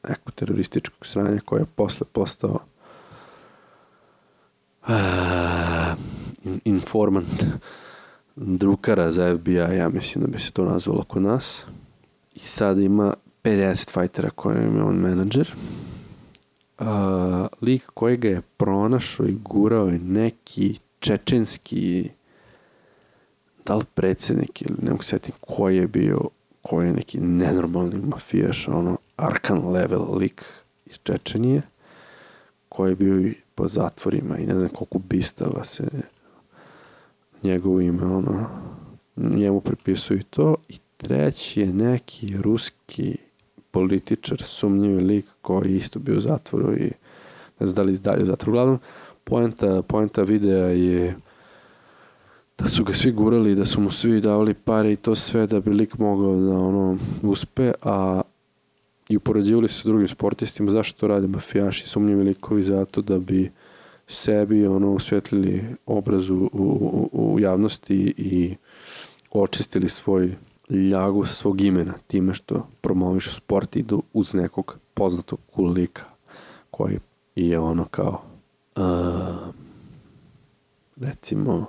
[0.07, 2.59] nekog terorističkog sranja koje je posle postao
[4.81, 4.95] uh,
[6.65, 7.45] informant
[8.35, 11.63] drukara za FBI, ja mislim da bi se to nazvalo kod nas.
[12.35, 15.55] I sad ima 50 fajtera koje je on menadžer.
[16.79, 16.87] Uh,
[17.61, 22.09] lik koji ga je pronašao i gurao je neki čečenski
[23.65, 26.21] da li predsednik ili ne mogu setim ko je bio,
[26.61, 30.43] ko je neki nenormalni mafijaš, ono, Arkan level lik
[30.85, 31.61] iz Čečenije,
[32.69, 35.87] koji je bio i po zatvorima i ne znam koliko bistava se
[37.43, 38.49] njegovo ime, ono,
[39.15, 40.55] njemu pripisuju to.
[40.69, 43.17] I treći je neki ruski
[43.77, 46.91] političar, sumnjivi lik koji isto bio u zatvoru i
[47.59, 48.51] ne znam da li dalje u zatvoru.
[48.51, 48.79] Uglavnom,
[49.23, 51.15] poenta, poenta videa je
[52.57, 55.59] da su ga svi gurali, da su mu svi davali pare i to sve da
[55.59, 58.21] bi lik mogao da ono uspe, a
[59.09, 63.51] i upoređivali se sa drugim sportistima, zašto to rade mafijaši, sumnjivi likovi zato da bi
[64.07, 68.55] sebi ono usvetlili obraz u, u, u javnosti i
[69.31, 70.35] očistili svoj
[70.69, 76.03] ljagu svog imena time što promovišu sport i uz nekog poznatog cool lika
[76.71, 76.99] koji
[77.35, 78.21] je ono kao
[78.75, 78.83] uh,
[81.01, 81.65] recimo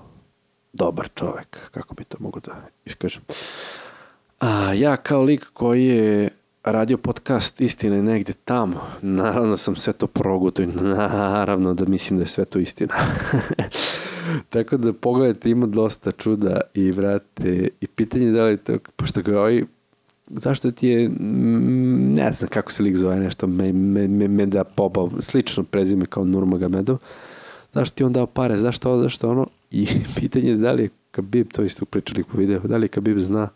[0.72, 2.52] dobar čovek, kako bi to mogu da
[2.84, 3.22] iskažem.
[4.40, 6.30] A, ja kao lik koji je
[6.72, 12.22] radio podcast Istina negde tamo, naravno sam sve to proguto i naravno da mislim da
[12.22, 12.94] je sve to istina.
[14.50, 19.38] Tako da pogledajte, ima dosta čuda i vrate, i pitanje da li to, pošto ga
[19.38, 19.62] ovaj
[20.30, 24.64] zašto ti je, ne znam kako se lik zove, nešto me, me, me, me da
[24.64, 26.98] pobao, slično prezime kao Nurmagomedov,
[27.72, 29.86] zašto ti on dao pare, zašto ovo, zašto ono, i
[30.20, 33.18] pitanje je da li je Khabib, to isto pričali po videu, da li je Khabib
[33.18, 33.48] zna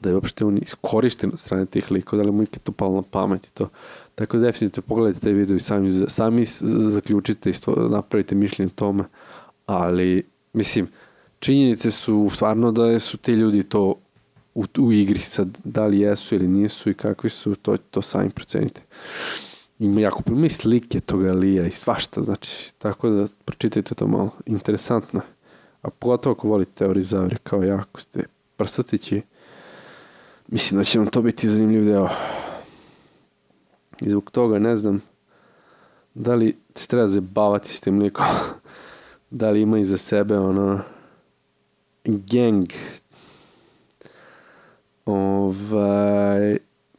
[0.00, 2.94] da je uopšte on iskorišten od strane tih likova, da li mu ikad to palo
[2.94, 3.68] na pamet i to.
[4.14, 6.44] Tako da definitivno pogledajte taj video i sami, sami
[6.90, 9.04] zaključite i stvo, napravite mišljenje o tome,
[9.66, 10.88] ali mislim,
[11.38, 13.94] činjenice su stvarno da su ti ljudi to
[14.54, 18.30] u, u igri, sad da li jesu ili nisu i kakvi su, to, to sami
[18.30, 18.80] procenite.
[19.78, 24.30] Ima jako puno i slike toga Lija i svašta, znači, tako da pročitajte to malo,
[24.46, 25.20] interesantno.
[25.82, 28.24] A pogotovo ako volite teoriju zavere kao ja, ste
[28.56, 29.22] prsatići,
[30.48, 32.08] mislim da će vam to biti zanimljiv deo.
[34.00, 35.00] I zbog toga ne znam
[36.14, 38.26] da li se treba zabavati s tim likom,
[39.30, 40.80] da li ima iza sebe ono
[42.04, 42.66] gang.
[45.06, 46.58] Ovaj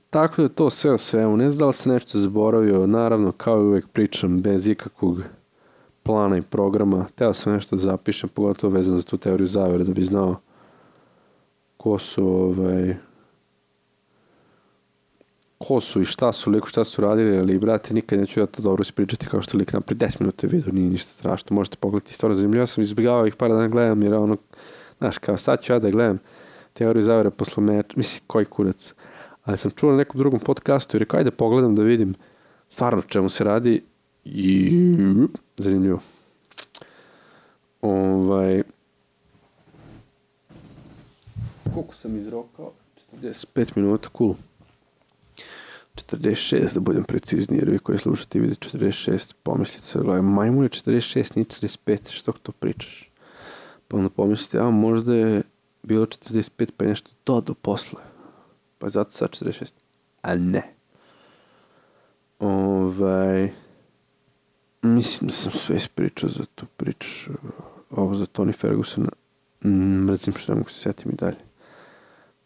[0.10, 1.38] tako da to sve o svemu.
[1.38, 2.88] Ne znam da li se nešto zaboravio.
[2.88, 5.22] Naravno kao i uvek pričam bez ikakvog
[6.04, 7.06] plana i programa.
[7.16, 10.36] Teo sam nešto da zapišem pogotovo vezano za tu teoriju zavere da bi znao
[11.78, 12.96] ko su ovaj
[15.60, 18.62] ko su i šta su liko, šta su radili, ali brate, nikad neću ja to
[18.62, 22.36] dobro ispričati kao što lik napred 10 minuta video, nije ništa strašno, možete pogledati, stvarno
[22.36, 24.38] zanimljivo, ja sam izbjegavao ih par dana gledam, jer ono,
[24.98, 26.20] znaš, kao sad ću ja da gledam
[26.74, 28.94] teoriju zavere posle meča, mislim, koji kurac,
[29.44, 32.16] ali sam čuo na nekom drugom podcastu i rekao, ajde pogledam da vidim
[32.70, 33.84] stvarno čemu se radi
[34.26, 34.72] i
[35.58, 36.00] zanimljivo.
[37.82, 38.64] Ovaj,
[41.74, 42.72] koliko sam izrokao?
[43.22, 44.34] 45 minuta, cool.
[46.00, 51.36] 46, da budem precizniji, jer vi koji slušate i vidite 46, pomislite majmun je 46,
[51.36, 53.12] nije 45, što to pričaš?
[53.88, 55.42] Pa onda pomislite, a možda je
[55.84, 58.02] bilo 45, pa je nešto to do posle.
[58.78, 59.72] Pa zato sad 46.
[60.22, 60.74] A ne.
[62.40, 63.52] Ovaj,
[64.82, 67.32] mislim da sam sve ispričao za tu priču.
[67.90, 69.10] Ovo za Tony Fergusona.
[70.06, 71.49] Mrzim što ne mogu se setim i dalje.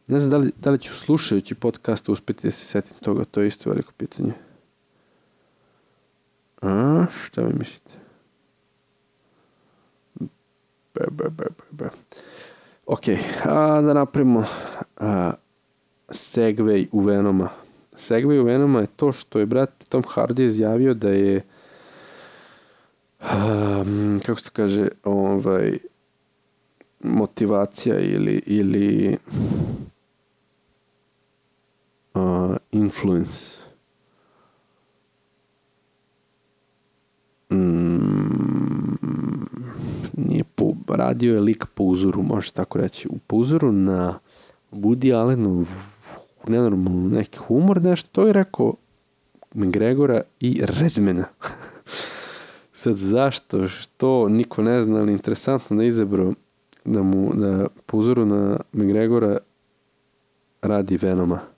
[0.07, 3.41] Ne znam da li, da li ću slušajući podcast uspeti da se setim toga, to
[3.41, 4.33] je isto veliko pitanje.
[6.61, 7.91] A, šta mi mislite?
[10.93, 11.89] Be, be, be, be.
[12.85, 13.03] Ok,
[13.45, 14.45] a da napravimo
[14.97, 15.33] a,
[16.09, 17.49] segway u Venoma.
[17.95, 21.41] Segway u Venoma je to što je brat Tom Hardy izjavio da je
[23.21, 25.77] um, kako se to kaže ovaj
[26.99, 29.17] motivacija ili ili
[32.13, 33.63] uh, influence.
[37.51, 38.97] Mm,
[40.17, 44.19] nije po, radio je lik po uzoru, može tako reći, po uzoru na
[44.71, 45.65] Woody Allen
[46.47, 48.73] nenormalno neki humor, nešto, to je rekao
[49.53, 51.25] McGregora i Redmana.
[52.73, 56.33] Sad zašto, što, niko ne zna, ali interesantno da izabro
[56.85, 59.37] da mu, da po uzoru na McGregora
[60.61, 61.52] radi Venoma.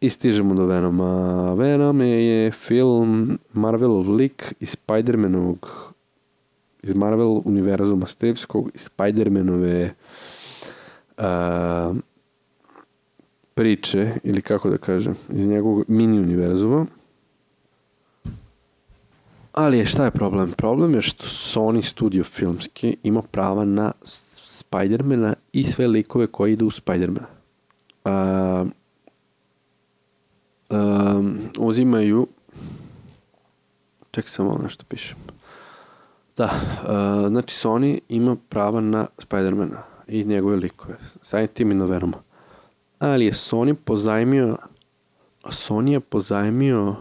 [0.00, 1.54] I stižemo do Venoma.
[1.54, 5.86] Venom je film Marvelov lik iz Spider-Manovog
[6.86, 9.90] iz Marvel univerzuma stripskog iz Spider-Manove
[11.18, 11.96] uh,
[13.54, 16.86] priče, ili kako da kažem, iz njegovog mini univerzuma.
[19.52, 20.52] Ali je, šta je problem?
[20.52, 26.66] Problem je što Sony studio filmski ima prava na Spidermana i sve likove koji idu
[26.66, 27.26] u Spidermana.
[28.04, 28.68] Uh,
[30.70, 32.26] um, uzimaju
[34.10, 35.16] ček samo nešto pišem.
[36.36, 40.96] Da, uh, znači Sony ima prava na Spidermana i njegove likove.
[41.22, 41.86] Sajim tim i na
[42.98, 44.56] ali je Sony pozajmio
[45.44, 46.94] Sony je pozajmio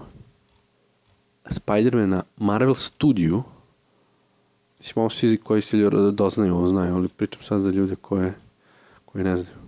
[1.46, 3.44] Spider-mana Marvel Studio
[4.78, 8.34] mislim ovo svi koji se doznaju ovo znaju ali pričam sad za ljude koje
[9.06, 9.65] koje ne znaju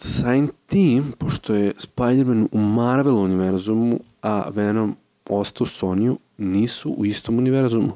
[0.00, 4.96] Samim tim, pošto je Spider-Man u Marvel univerzumu, a Venom
[5.28, 7.92] ostao u Sonyu, nisu u istom univerzumu.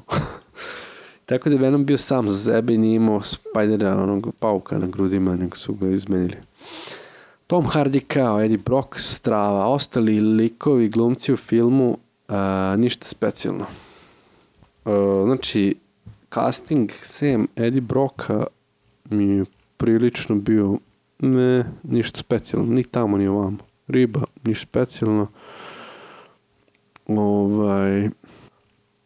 [1.25, 4.87] Tako da je Venom bio sam za sebe i nije imao Spidera, onog pauka na
[4.87, 6.37] grudima, nego su ga izmenili.
[7.47, 11.97] Tom Hardy kao Eddie Brock, strava, ostali likovi, glumci u filmu,
[12.27, 13.65] a, ništa specijalno.
[14.85, 15.75] A, znači,
[16.33, 18.45] casting sem Eddie Brocka
[19.09, 19.45] mi je
[19.77, 20.77] prilično bio
[21.23, 23.57] ne, ništa specijalno, ni tamo ni ovamo.
[23.87, 25.27] Riba, ništa specijalno.
[27.07, 28.09] Ovaj,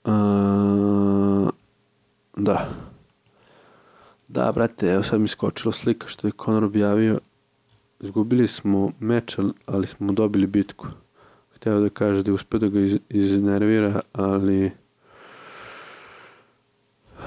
[0.03, 1.49] a,
[2.35, 2.69] da.
[4.27, 7.19] Da, brate, evo sad mi skočila slika što je Conor objavio
[7.99, 10.87] Izgubili smo meč, ali smo dobili bitku.
[11.55, 14.71] Hteo da kaže da je uspio da ga iz, iznervira, ali...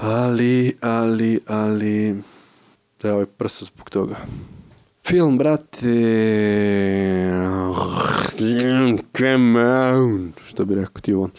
[0.01, 2.21] Ali, ali, ali...
[3.01, 4.15] Da je ovaj prsa zbog toga.
[5.03, 5.87] Film, brate...
[10.45, 11.31] Što bi rekao ti on.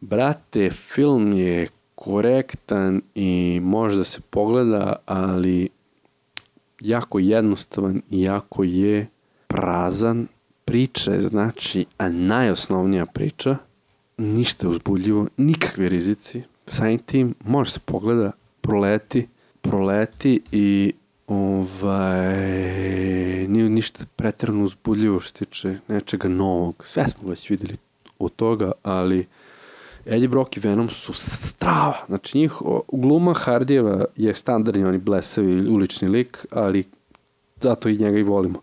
[0.00, 5.68] Brate, film je korektan i može da se pogleda, ali
[6.80, 9.06] jako jednostavan i jako je
[9.46, 10.26] prazan.
[10.64, 13.56] Priča je znači, a najosnovnija priča,
[14.16, 16.42] ništa uzbudljivo, nikakve rizici.
[16.66, 19.28] Samim tim može se pogleda, proleti,
[19.60, 20.92] proleti i
[21.26, 22.28] ovaj,
[23.48, 26.82] nije ništa pretredno uzbudljivo što tiče nečega novog.
[26.86, 27.76] Sve smo već videli
[28.18, 29.26] od toga, ali
[30.06, 31.96] Eddie Brock i Venom su strava.
[32.06, 32.52] Znači njih,
[32.92, 36.84] gluma Hardijeva je standardni oni blesavi ulični lik, ali
[37.60, 38.62] zato i njega i volimo.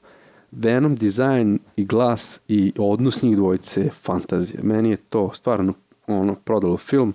[0.52, 4.60] Venom, dizajn i glas i odnos njih dvojice je fantazija.
[4.64, 5.74] Meni je to stvarno
[6.08, 7.14] ono, prodalo film.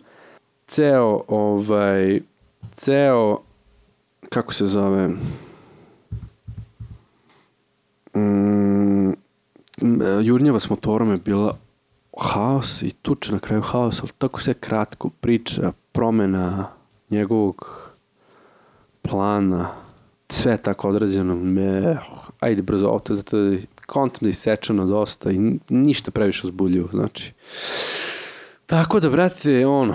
[0.66, 2.20] Ceo, ovaj,
[2.74, 3.38] ceo,
[4.29, 5.09] kako se zove,
[8.16, 9.12] mm,
[10.23, 11.59] Jurnjava s motorom je bila
[12.21, 16.69] haos i tuče na kraju haos, ali tako sve kratko priča, promena
[17.11, 17.89] njegovog
[19.03, 19.69] plana,
[20.31, 21.99] sve tako odrađeno, me,
[22.41, 27.33] ajde brzo, auto, zato je kontent isečeno dosta i ništa previše uzbuljivo, znači.
[28.66, 29.95] Tako da, brate, ono,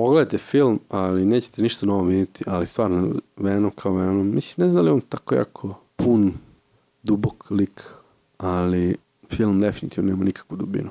[0.00, 4.84] pogledajte film, ali nećete ništa novo vidjeti, ali stvarno, Venom kao Venom, mislim, ne znam
[4.84, 6.32] li on tako jako pun,
[7.02, 7.82] dubok lik,
[8.38, 8.96] ali
[9.30, 10.90] film definitivno nema nikakvu dubinu.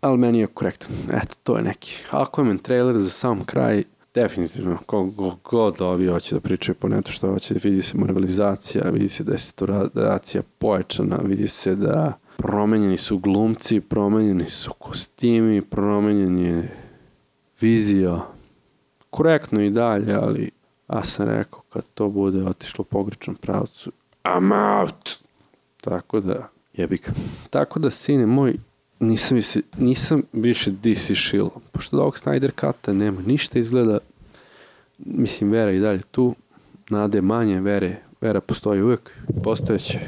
[0.00, 0.90] Ali meni je korektan.
[1.12, 3.82] Eto, to je neki Aquaman trailer za sam kraj.
[4.14, 9.08] Definitivno, kogo god ovi hoće da pričaju po neto što hoće, vidi se moralizacija, vidi
[9.08, 16.38] se da je saturacija pojačana, vidi se da promenjeni su glumci, promenjeni su kostimi, promenjen
[16.38, 16.76] je
[17.60, 18.33] vizija.
[19.14, 20.50] Korektno i dalje, ali
[20.92, 23.92] ja sam rekao kad to bude otišlo u pogrečnom pravcu,
[24.24, 25.10] I'm out!
[25.80, 27.12] Tako da, Jebika.
[27.50, 28.54] Tako da, sine moj,
[29.00, 31.50] nisam, više, nisam više DC shill.
[31.72, 33.98] Pošto od ovog Snyder Cut-a nema ništa izgleda,
[34.98, 36.34] mislim, vera i dalje tu,
[36.88, 39.10] nade manje, vere, vera postoji uvek,
[39.42, 40.00] postojeće.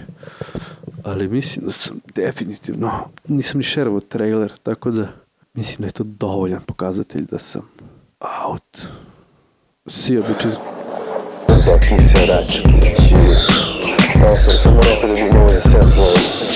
[1.05, 2.91] Ali mislim da sam definitivno,
[3.29, 5.09] nisam ni šerovo trailer, tako da
[5.55, 7.69] mislim da je to dovoljan pokazatelj da sam
[8.21, 8.89] out.
[9.89, 10.59] See you bitches.
[11.49, 12.81] Zaki se račun.
[14.21, 16.47] Kao sam samo rekao da bi mogo da se upload.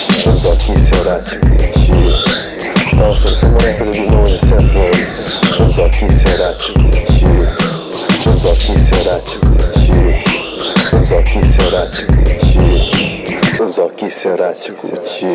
[0.45, 1.47] Dok mi se vraćati
[2.99, 4.99] Dao sam samo rekao da bi mogo da se upload
[5.77, 6.91] Dok mi se vraćati
[13.75, 15.31] Zoki se vraća kući Zoki